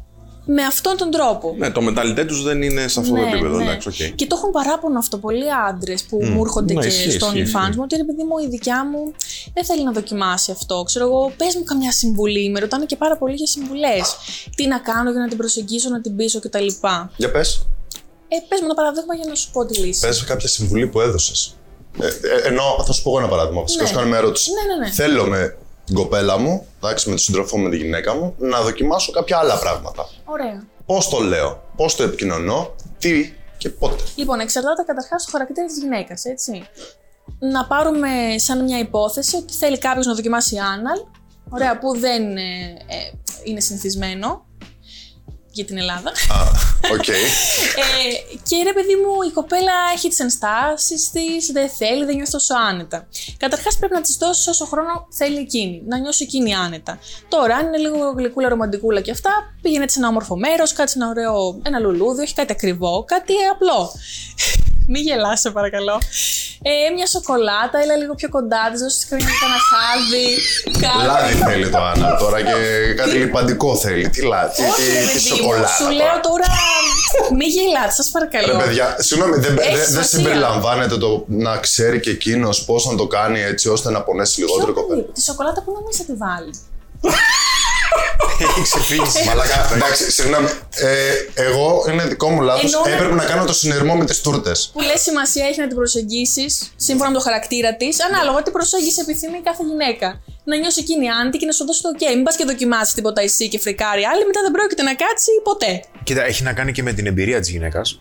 [0.48, 1.54] με αυτόν τον τρόπο.
[1.58, 3.56] Ναι, το mentality τους δεν είναι σε αυτό το Ναι, επίπεδο.
[3.56, 3.62] ναι.
[3.64, 4.14] Εντάξει, οκ.
[4.14, 7.38] Και το έχουν παράπονο αυτό πολλοί άντρες που μου έρχονται Ναι, και ισχύει, στο ισχύει,
[7.38, 7.76] OnlyFans ισχύει.
[7.76, 9.12] μου ότι ρε παιδί μου η δικιά μου
[9.54, 10.82] δεν θέλει να δοκιμάσει αυτό.
[10.86, 12.50] Ξέρω εγώ, πες μου καμιά συμβουλή.
[12.50, 14.16] Με ρωτάνε και πάρα πολύ για συμβουλές.
[14.54, 16.66] Τι να κάνω για να την προσεγγίσω, να την πείσω κτλ.
[17.16, 17.66] Για πες.
[18.28, 20.00] Ε, πες μου ένα παραδείγμα για να σου πω τη λύση.
[20.06, 21.56] Πες κάποια συμβουλή που έδωσες.
[22.00, 23.62] Ε, ε, ενώ θα σου πω εγώ ένα παράδειγμα.
[23.62, 23.88] Φυσικά Ναι.
[23.88, 24.50] σου κάνω μια ερώτηση.
[24.50, 24.92] Ναι, ναι, ναι.
[24.92, 25.56] Θέλω με
[25.86, 29.38] την κοπέλα μου, εντάξει, με τον σύντροφό μου, με τη γυναίκα μου, να δοκιμάσω κάποια
[29.38, 30.08] άλλα πράγματα.
[30.24, 30.64] Ωραία.
[30.86, 34.02] Πώς το λέω, πώς το επικοινωνώ, τι και πότε.
[34.14, 36.68] Λοιπόν, εξαρτάται καταρχάς το χαρακτήρα της γυναίκας, έτσι.
[37.38, 40.98] Να πάρουμε σαν μια υπόθεση ότι θέλει κάποιος να δοκιμάσει άναλ.
[41.48, 42.42] Ωραία, που δεν ε,
[42.86, 43.12] ε,
[43.44, 44.45] είναι συνηθισμένο
[45.56, 46.08] για την Ελλάδα.
[46.08, 46.38] Α,
[46.94, 47.08] οκ.
[47.08, 47.14] ε,
[48.48, 52.54] και ρε παιδί μου, η κοπέλα έχει τις ενστάσεις της, δεν θέλει, δεν νιώθει τόσο
[52.70, 53.08] άνετα.
[53.36, 56.98] Καταρχάς πρέπει να της δώσεις όσο χρόνο θέλει εκείνη, να νιώσει εκείνη άνετα.
[57.28, 59.30] Τώρα, αν είναι λίγο γλυκούλα, ρομαντικούλα και αυτά,
[59.62, 63.92] πήγαινε σε ένα όμορφο μέρος, κάτσε ένα ωραίο, ένα λουλούδι, όχι κάτι ακριβό, κάτι απλό.
[64.88, 65.96] Μην γελάς, σε παρακαλώ.
[66.62, 69.30] Ε, μια σοκολάτα, έλα λίγο πιο κοντά της, δώσεις κανένα
[69.70, 70.28] χάδι.
[70.82, 71.06] κάτι.
[71.06, 72.54] Λάδι θέλει το Άννα τώρα και
[72.96, 74.08] κάτι λιπαντικό θέλει.
[74.08, 75.68] Τι λάδι, τι, Όχι, ρε τι, τι παιδί μου, σοκολάτα.
[75.68, 75.94] Σου τώρα.
[75.94, 76.48] λέω τώρα.
[77.38, 78.52] Μην γελάτε, σας παρακαλώ.
[78.58, 80.18] Ρε παιδιά, συγγνώμη, δεν, Έχει δεν- δεν σημασία.
[80.18, 84.70] συμπεριλαμβάνεται το να ξέρει και εκείνος πώς να το κάνει έτσι ώστε να πονέσει λιγότερο
[84.70, 85.00] η Ποιο κοπέλα.
[85.00, 86.50] παιδί, Τη σοκολάτα που νομίζει θα τη βάλει.
[88.40, 89.26] Έχει ξεφύγει.
[89.26, 90.48] Μαλάκα, εντάξει, συγγνώμη.
[90.70, 92.62] Ε, εγώ είναι δικό μου λάθος.
[92.74, 94.70] Εννοώ- Έπρεπε να κάνω το συνειρμό με τις τούρτες.
[94.72, 99.00] Που λες σημασία έχει να την προσεγγίσεις σύμφωνα με το χαρακτήρα της, ανάλογα τι προσέγγιση
[99.00, 100.20] επιθυμεί κάθε γυναίκα.
[100.44, 102.14] Να νιώσει εκείνη άντι και να σου δώσει το OK.
[102.14, 105.72] Μην πας και δοκιμάσεις τίποτα εσύ και φρικάρει άλλη, μετά δεν πρόκειται να κάτσει ποτέ.
[106.02, 108.00] Κοίτα, έχει να κάνει και με την εμπειρία της γυναίκας.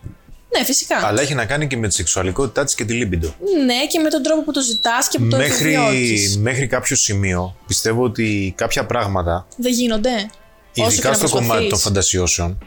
[0.58, 1.06] Ναι, φυσικά.
[1.06, 3.34] Αλλά έχει να κάνει και με τη σεξουαλικότητά της και τη λίμπιντο.
[3.64, 6.38] Ναι, και με τον τρόπο που το ζητάς και που το Μέχρι, επιδιώκεις.
[6.38, 10.10] μέχρι κάποιο σημείο πιστεύω ότι κάποια πράγματα, Δεν γίνονται.
[10.10, 10.30] Όσο
[10.72, 11.68] και ειδικά να στο κομμάτι προσπαθείς.
[11.68, 12.58] των φαντασιώσεων,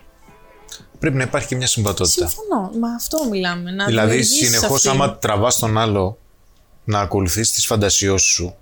[0.99, 2.27] πρέπει να υπάρχει και μια συμβατότητα.
[2.27, 2.71] Συμφωνώ.
[2.79, 3.71] Μα αυτό μιλάμε.
[3.71, 4.89] Να Δηλαδή, δημιουργήσεις συνεχώς, αυτή.
[4.89, 6.17] άμα τραβάς τον άλλο
[6.83, 8.55] να ακολουθείς τις φαντασιώσεις σου,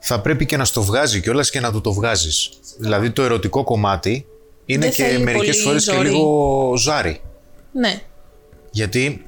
[0.00, 2.50] θα πρέπει και να στο βγάζει κιόλας και να του το βγάζεις.
[2.78, 4.26] Δηλαδή, το ερωτικό κομμάτι
[4.64, 6.08] είναι Δεν και θέλει μερικές πολύ φορές και ζόρι.
[6.08, 7.20] λίγο ζάρι.
[7.72, 8.00] Ναι.
[8.70, 9.26] Γιατί,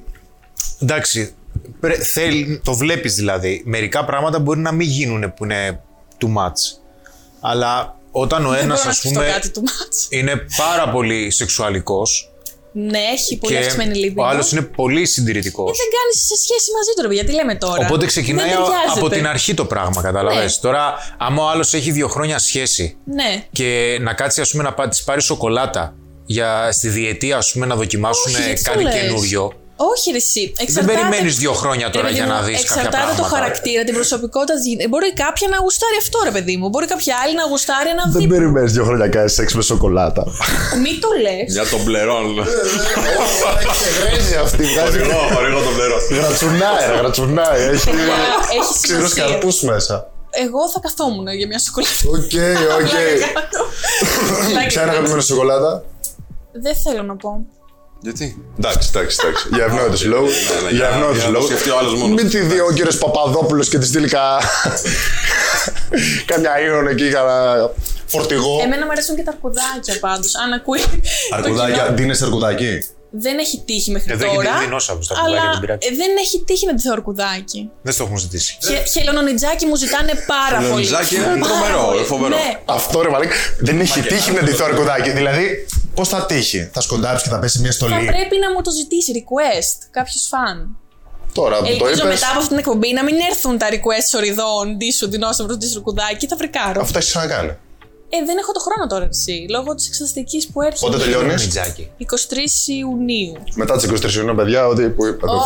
[0.81, 1.33] εντάξει,
[1.79, 3.61] πρέ- θέλει, το βλέπεις δηλαδή.
[3.65, 5.81] Μερικά πράγματα μπορεί να μην γίνουν που είναι
[6.19, 6.79] too much.
[7.41, 10.07] Αλλά όταν ο Δεν ένας, μπορώ να ας σκεφτώ πούμε, κάτι του μάτς.
[10.09, 12.29] είναι πάρα πολύ σεξουαλικός
[12.71, 14.19] Ναι, έχει πολύ και αυξημένη λίμπη.
[14.19, 15.77] ο άλλος είναι πολύ συντηρητικός.
[15.77, 17.23] Δεν κάνεις σε σχέση μαζί του, ρε παιδιά.
[17.25, 19.15] Τι λέμε τώρα; Οπότε ξεκινάει Δεν από ταιριάζεται.
[19.15, 20.53] την αρχή το πράγμα, καταλαβες.
[20.55, 20.61] Ναι.
[20.61, 23.45] Τώρα, άμα ο άλλος έχει δύο χρόνια σχέση Ναι.
[23.51, 25.95] και να κάτσει ας πούμε να πά- της πάρει σοκολάτα
[26.25, 28.93] για στη διετία ας πούμε να δοκιμάσουν Όχι, γιατί το κάτι λες.
[28.93, 29.51] καινούριο.
[29.93, 30.53] Όχι, ρε, εσύ.
[30.63, 30.93] Εξαρτάται...
[30.93, 33.35] περιμένεις δύο χρόνια τώρα Ρε, παιδί για να μου, δεις κάποια Εξαρτάται το πράγματα.
[33.35, 34.87] χαρακτήρα, την προσωπικότητα τη γυναίκα.
[34.91, 36.65] Μπορεί κάποια να γουστάρει αυτό, ρε παιδί μου.
[36.71, 38.27] Μπορεί κάποια άλλη να γουστάρει ένα Δεν δι...
[38.33, 40.23] περιμένει δύο χρόνια να κάνει σεξ με σοκολάτα.
[40.83, 41.35] Μην το λες.
[41.55, 42.25] Για τον πληρών.
[44.17, 44.97] Έχει αυτή, βγάζει.
[44.99, 45.99] Χορηγό, χορηγό τον πληρών.
[46.19, 47.61] Γρατσουνάει, ρε, γρατσουνάει.
[47.73, 47.89] Έχει
[48.59, 49.23] Έχει ξηρού σημασία.
[49.25, 49.95] καρπού μέσα.
[50.45, 51.95] Εγώ θα καθόμουν για μια σοκολάτα.
[52.17, 52.33] Οκ,
[52.81, 52.95] οκ.
[54.67, 55.83] Ποια είναι αγαπημένη σοκολάτα.
[56.61, 57.45] Δεν θέλω να πω.
[58.01, 59.47] Γιατί; Εντάξει, εντάξει, εντάξει.
[59.53, 60.25] Για ευνόητους λόγους.
[60.25, 61.45] ναι, Για για- ευνόητους για να το λόγους.
[61.45, 62.29] σκεφτεί ο άλλος μόνος Μην του.
[62.29, 64.21] τη δει ο κύριος Παπαδόπουλος και τη στείλει κα...
[66.25, 67.69] καμιά ήρων εκεί, κανένα
[68.05, 68.59] φορτηγό.
[68.63, 70.35] Εμένα μου αρέσουν και τα αρκουδάκια πάντως.
[70.35, 70.79] Αν ακούει.
[70.79, 71.95] το Αρκουδάκια, κοινό.
[71.95, 72.77] ντύνεσαι αρκουδάκι;
[73.17, 74.53] Δεν έχει τύχει μέχρι Εδώ έχει τώρα.
[74.57, 75.79] δει δεινόσαυρους τα αρκουδάκια, αλλά δεν πειράζει.
[75.91, 77.69] ε, δεν έχει τύχει να ντυθώ αρκουδάκι.
[77.81, 78.57] Δεν στο έχουν ζητήσει.
[78.67, 80.65] Χε- Χελωνονιτζάκι μου ζητάνε πάρα πολύ.
[80.85, 81.97] Χελωνιτζάκι είναι Πάρα τρομερό, πολύ.
[81.97, 82.35] είναι φοβερό.
[82.35, 82.59] Ναι.
[82.65, 83.35] Αυτό ρε μαλάκα.
[83.59, 85.09] Δεν έχει τύχει να ντυθώ αρκουδάκι.
[85.11, 88.61] Δηλαδή, πώς θα τύχει; Θα σκοντάψει και θα πέσει μια Θα στολή; πρέπει να μου
[88.61, 90.77] το ζητήσει request κάποιος φαν.
[91.33, 92.07] Τώρα που το Ελπίζω είπε.
[92.07, 96.27] μετά από αυτή την εκπομπή να μην έρθουν τα request οριδών, ντύσου, δεινόσαυρο, ντύσου ρουκουδάκι,
[96.27, 96.81] θα βρικάρω.
[96.81, 97.51] Αυτό έχεις ξανακάνει.
[98.09, 100.85] Ε, δεν έχω το χρόνο τώρα εσύ, λόγω της εξεταστική που έρχεται.
[100.91, 101.89] Πότε τελειώνεις; Μιτζάκι.
[101.97, 102.05] 23
[102.79, 103.33] Ιουνίου.
[103.55, 105.27] Μετά τις 23 Ιουνίου, παιδιά, ό,τι που είπα.
[105.27, 105.41] το-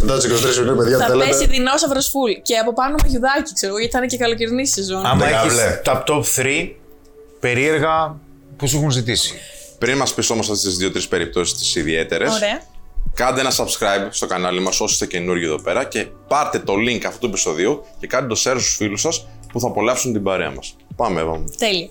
[0.00, 1.28] Μετά τις 23 Ιουνίου, παιδιά, Θα θέλετε.
[1.30, 2.32] πέσει δεινόσαυρο φουλ.
[2.42, 5.06] Και από πάνω με γιουδάκι, ξέρω εγώ, γιατί θα είναι και καλοκαιρινή σεζόν.
[5.06, 5.80] Άμα έχεις Δεκαβλέ.
[5.84, 6.76] τα top 3
[7.40, 8.16] περίεργα
[8.56, 9.34] που σου έχουν ζητήσει;
[9.78, 12.60] Πριν μας πεις όμως αυτές τις δύο-τρεις περιπτώσεις τις ιδιαίτερες, Ωραία.
[13.14, 17.04] κάντε ένα subscribe στο κανάλι μας όσοι είστε καινούργιοι εδώ πέρα και πάρτε το link
[17.06, 20.50] αυτού του επεισοδίου και κάντε το share στους φίλους σας που θα απολαύσουν την παρέα
[20.50, 20.76] μας.
[20.96, 21.44] Πάμε, Εύα μου.
[21.58, 21.88] Τέλεια.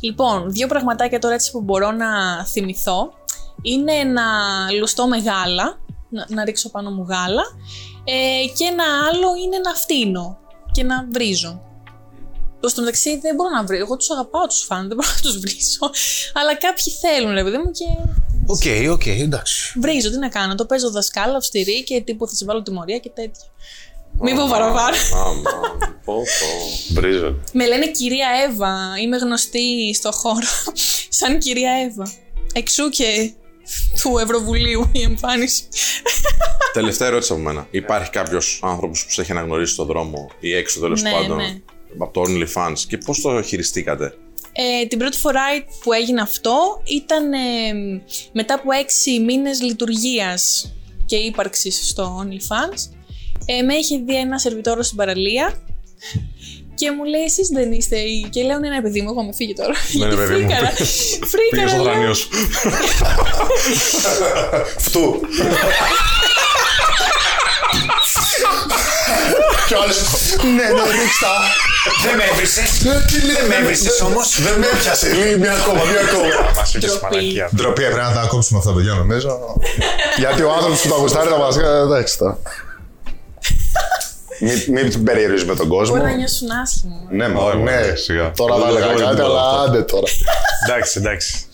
[0.00, 2.06] Λοιπόν, δύο πραγματάκια τώρα έτσι που μπορώ να
[2.46, 3.12] θυμηθώ.
[3.62, 4.22] Είναι ένα
[4.78, 5.78] λουστό με γάλα,
[6.08, 7.42] να, να ρίξω πάνω μου γάλα,
[8.04, 10.38] ε, και ένα άλλο είναι να φτύνω
[10.72, 11.62] και να βρίζω.
[12.60, 13.76] Το στο μεταξύ δεν μπορώ να βρω.
[13.76, 15.90] Εγώ τους αγαπάω τους φαν, δεν μπορώ να τους βρίσω.
[16.34, 17.84] Αλλά κάποιοι θέλουν, ρε παιδί μου, και
[18.46, 19.78] Οκ, οκ, εντάξει.
[19.78, 20.10] βρίζω.
[20.10, 23.46] Τι να κάνω, το παίζω δασκάλα, αυστηρή και τύπου θα σε βάλω τιμωρία και τέτοια.
[24.20, 24.96] Μην πω παραπάνω.
[25.14, 25.50] Άμα,
[26.04, 26.22] πω, πω.
[26.88, 27.40] Μπρίζο.
[27.52, 28.76] Με λένε κυρία Εύα.
[29.02, 30.46] Είμαι γνωστή στο χώρο
[31.08, 32.12] σαν κυρία Εύα.
[32.52, 33.32] Εξ ου και
[34.02, 35.62] του Ευρωβουλίου η εμφάνιση.
[36.72, 37.66] Τελευταία ερώτηση από μένα.
[37.70, 41.60] Υπάρχει κάποιος άνθρωπος που σε έχει αναγνωρίσει στον δρόμο ή έξω τέλος Ναι, πάντων ναι.
[41.98, 44.14] από το OnlyFans; Και πώς το χειριστήκατε;
[44.52, 45.42] Ε, την πρώτη φορά
[45.82, 47.38] που έγινε αυτό ήταν ε,
[48.32, 50.72] μετά από έξι μήνες λειτουργίας
[51.06, 52.78] και ύπαρξης στο OnlyFans.
[53.46, 55.52] Ε, με είχε δει ένα σερβιτόρο στην παραλία
[56.74, 58.26] και μου λέει εσείς δεν είστε οι...
[58.30, 59.72] Και λέω ναι ναι παιδί μου εγώ με φύγει τώρα.
[59.90, 60.38] Γιατί παιδί μου.
[60.48, 60.68] φρίκαρα.
[60.76, 60.88] Πήγε
[61.26, 61.84] Φρίκαρα στο λέω.
[61.92, 62.28] δρανείο σου.
[64.78, 65.20] Φτού.
[69.68, 69.98] Και ο άλλος,
[70.42, 71.32] Ναι, ναι, ρίξτα.
[72.04, 72.62] Δεν με έβρισε.
[73.36, 74.40] Δεν με έβρισες όμως.
[74.42, 75.14] Δεν με έπιασε.
[75.14, 76.24] Λέει μια ακόμα, μια ακόμα.
[76.56, 77.04] Μα είπε Ντροπή.
[77.04, 77.50] μαλακία.
[77.56, 79.30] Ντροπή, πρέπει να τα κόψουμε αυτά, παιδιά, νομίζω.
[80.18, 81.78] Γιατί ο άνθρωπος που τα γουστάρει θα μα κάνει.
[81.88, 82.38] Εντάξει τώρα.
[84.40, 85.96] Μην μην την περιορίζουμε τον κόσμο.
[85.96, 86.96] Μπορεί να νιώσουν άσχημα.
[87.10, 87.62] Ναι, μα, Όχι, ναι.
[87.62, 88.30] μωρέ, σιγά.
[88.30, 89.70] Τώρα θα Δεν έλεγα λέγαμε κάτι, τίποτα αλλά αυτό.
[89.70, 90.06] άντε τώρα.
[90.66, 91.46] Εντάξει, εντάξει.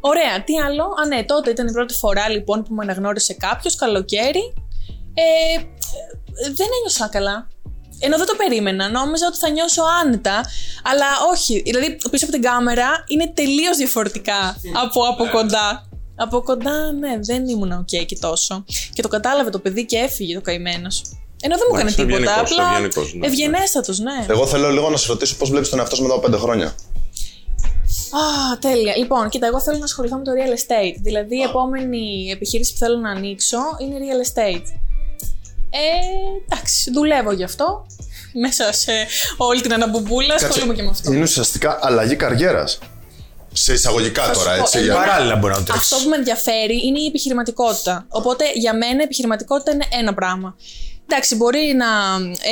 [0.00, 3.74] Ωραία, τι άλλο; Α, ναι, τότε ήταν η πρώτη φορά λοιπόν που με αναγνώρισε κάποιος,
[3.76, 4.54] καλοκαίρι.
[5.14, 5.62] Ε,
[6.56, 7.48] δεν ένιωσα καλά.
[8.00, 8.88] Ενώ δεν το περίμενα.
[8.88, 10.44] Νόμιζα ότι θα νιώσω άνετα.
[10.82, 11.62] Αλλά όχι.
[11.64, 15.88] Δηλαδή, πίσω από την κάμερα είναι τελείως διαφορετικά από από κοντά.
[16.16, 18.64] Από κοντά, ναι, δεν ήμουν οκ και τόσο.
[18.92, 21.02] Και το κατάλαβε το παιδί και έφυγε το καημένο.
[21.42, 22.40] Ενώ δεν μου έκανε Εντάξει, τίποτα.
[22.40, 22.70] ευγενικός, Απλά.
[22.74, 23.26] ευγενικός, ναι, ναι.
[23.26, 24.26] Ευγενέστατος, ναι.
[24.28, 26.66] Εγώ θέλω λίγο να σε ρωτήσω πώς βλέπεις τον εαυτό σου μετά από πέντε χρόνια.
[28.20, 28.96] Α, τέλεια.
[28.96, 30.96] Λοιπόν, κοίτα, εγώ θέλω να ασχοληθώ με το real estate.
[31.02, 34.66] Δηλαδή, η επόμενη επιχείρηση που θέλω να ανοίξω είναι real estate.
[35.70, 35.78] Ε,
[36.48, 37.86] εντάξει, δουλεύω γι' αυτό.
[38.32, 38.92] Μέσα σε
[39.36, 41.12] όλη την αναμπουμπούλα ασχολούμαι και με αυτό.
[41.12, 42.78] Είναι ουσιαστικά αλλαγή καριέρας.
[43.52, 44.78] Σε εισαγωγικά Θα σου τώρα, πω, έτσι.
[44.78, 45.04] εμένα- Για...
[45.04, 45.94] Παράλληλα μπορεί να το τρέξει.
[45.94, 48.06] Αυτό που με ενδιαφέρει είναι η επιχειρηματικότητα.
[48.08, 50.56] Οπότε για μένα η επιχειρηματικότητα είναι ένα πράγμα.
[51.10, 51.86] Εντάξει, μπορεί να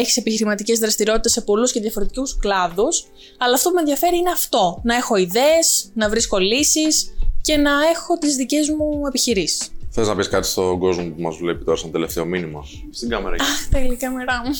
[0.00, 3.06] έχεις επιχειρηματικές δραστηριότητες σε πολλούς και διαφορετικούς κλάδους,
[3.38, 4.80] αλλά αυτό που με ενδιαφέρει είναι αυτό.
[4.84, 9.70] Να έχω ιδέες, να βρίσκω λύσεις και να έχω τις δικές μου επιχειρήσεις.
[9.90, 13.34] Θες να πεις κάτι στον κόσμο που μας βλέπει τώρα σαν τελευταίο μήνυμα; Στην κάμερα
[13.34, 13.44] εκεί.
[13.44, 14.52] Αχ, τέλει η κάμερά μου.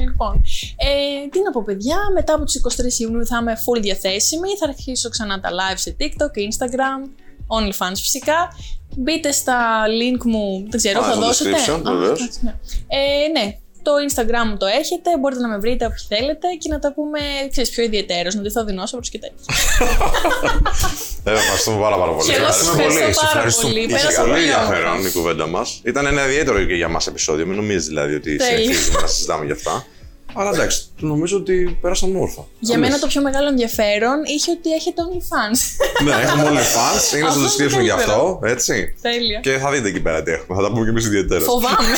[0.00, 0.42] Λοιπόν,
[0.76, 4.48] ε, τι να πω, παιδιά, μετά από τις 23 Ιουνίου θα είμαι full διαθέσιμη.
[4.58, 7.00] Θα αρχίσω ξανά τα live σε TikTok, Instagram,
[7.56, 8.48] OnlyFans φυσικά.
[8.96, 11.50] Μπείτε στα link μου, δεν ξέρω, Α, θα στο δώσετε.
[11.50, 12.18] description, Α, βεβαίως.
[12.20, 12.54] εντάξει, ναι.
[12.88, 16.78] Ε, ναι, το Instagram μου το έχετε, μπορείτε να με βρείτε όποιοι θέλετε και να
[16.78, 17.18] τα πούμε,
[17.50, 19.54] ξέρεις, πιο ιδιαίτερος, να ντυθώ δεινόσαυρος και τέτοια.
[21.24, 22.28] Ε, ευχαριστούμε πάρα, πάρα πολύ.
[22.30, 23.72] Και εγώ σας Ευχαριστούμε πολύ, ευχαριστώ σε πάρα ευχαριστούμε.
[23.72, 23.84] πολύ.
[23.84, 25.08] Είχε Πέρασα πολύ πολύ ενδιαφέρον όμορφα.
[25.08, 25.80] η κουβέντα μας.
[25.84, 27.46] Ήταν ένα ιδιαίτερο και για μας επεισόδιο.
[27.46, 28.58] Μην νομίζεις δηλαδή ότι Τέλεια.
[28.58, 29.86] συνεχίζουμε να συζητάμε γι' αυτά.
[30.34, 32.44] Αλλά εντάξει, νομίζω ότι πέρασαν όμορφα.
[32.58, 35.58] Για μένα το πιο μεγάλο ενδιαφέρον είχε ότι έχετε OnlyFans.
[36.04, 37.16] Ναι, έχουμε όλοι fans.
[37.16, 38.10] Είναι στο Αυτό είναι description γι' αυτό.
[38.12, 38.40] καλύτερο.
[38.52, 38.94] Έτσι.
[39.02, 39.40] Τέλεια.
[39.40, 40.56] Και θα δείτε εκεί πέρα τι έχουμε.
[40.58, 41.40] Θα τα πούμε κι εμείς ιδιαίτερα.
[41.44, 41.94] Φοβάμαι.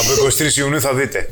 [0.00, 1.28] Από 23 Ιουνίου θα δείτε.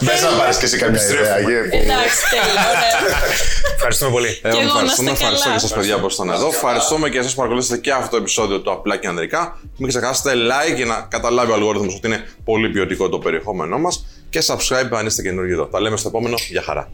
[0.00, 1.38] Μπες να πάρεις και εσύ καμιά ιδέα.
[1.38, 3.18] γιατί- Εντάξει, τέλεια, ωραία.
[3.74, 4.28] Ευχαριστούμε πολύ.
[4.42, 5.54] Ε, εγώ, να ευχαριστούμε, είστε ευχαριστώ καλά.
[5.54, 6.46] και σας παιδιά που ήσασταν εδώ.
[6.48, 9.58] Ευχαριστούμε και εσά που παρακολουθήσατε και αυτό το επεισόδιο του Απλά και Ανδρικά.
[9.76, 14.06] Μην ξεχάσετε like για να καταλάβει ο αλγόριθμος ότι είναι πολύ ποιοτικό το περιεχόμενό μας.
[14.30, 15.66] Και subscribe αν είστε καινούργιοι εδώ.
[15.66, 16.34] Τα λέμε στο επόμενο.
[16.48, 16.90] Γεια χαρά.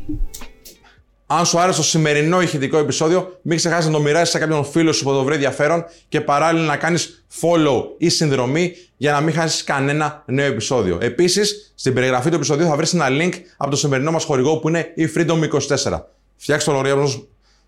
[1.26, 4.92] Αν σου άρεσε το σημερινό ηχητικό επεισόδιο, μην ξεχάσεις να το μοιράσεις σε κάποιον φίλο
[4.92, 9.34] σου που το βρει ενδιαφέρον και παράλληλα να κάνεις follow ή συνδρομή για να μην
[9.34, 10.98] χάσεις κανένα νέο επεισόδιο.
[11.00, 14.68] Επίσης, στην περιγραφή του επεισοδίου θα βρεις ένα link από το σημερινό μας χορηγό που
[14.68, 16.00] είναι η Freedom24.
[16.36, 17.26] Φτιάξε το λογαριασμό,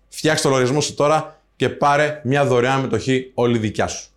[0.09, 4.09] φτιάξε το λογαριασμό σου τώρα και πάρε μια δωρεάν μετοχή όλη δικιά σου.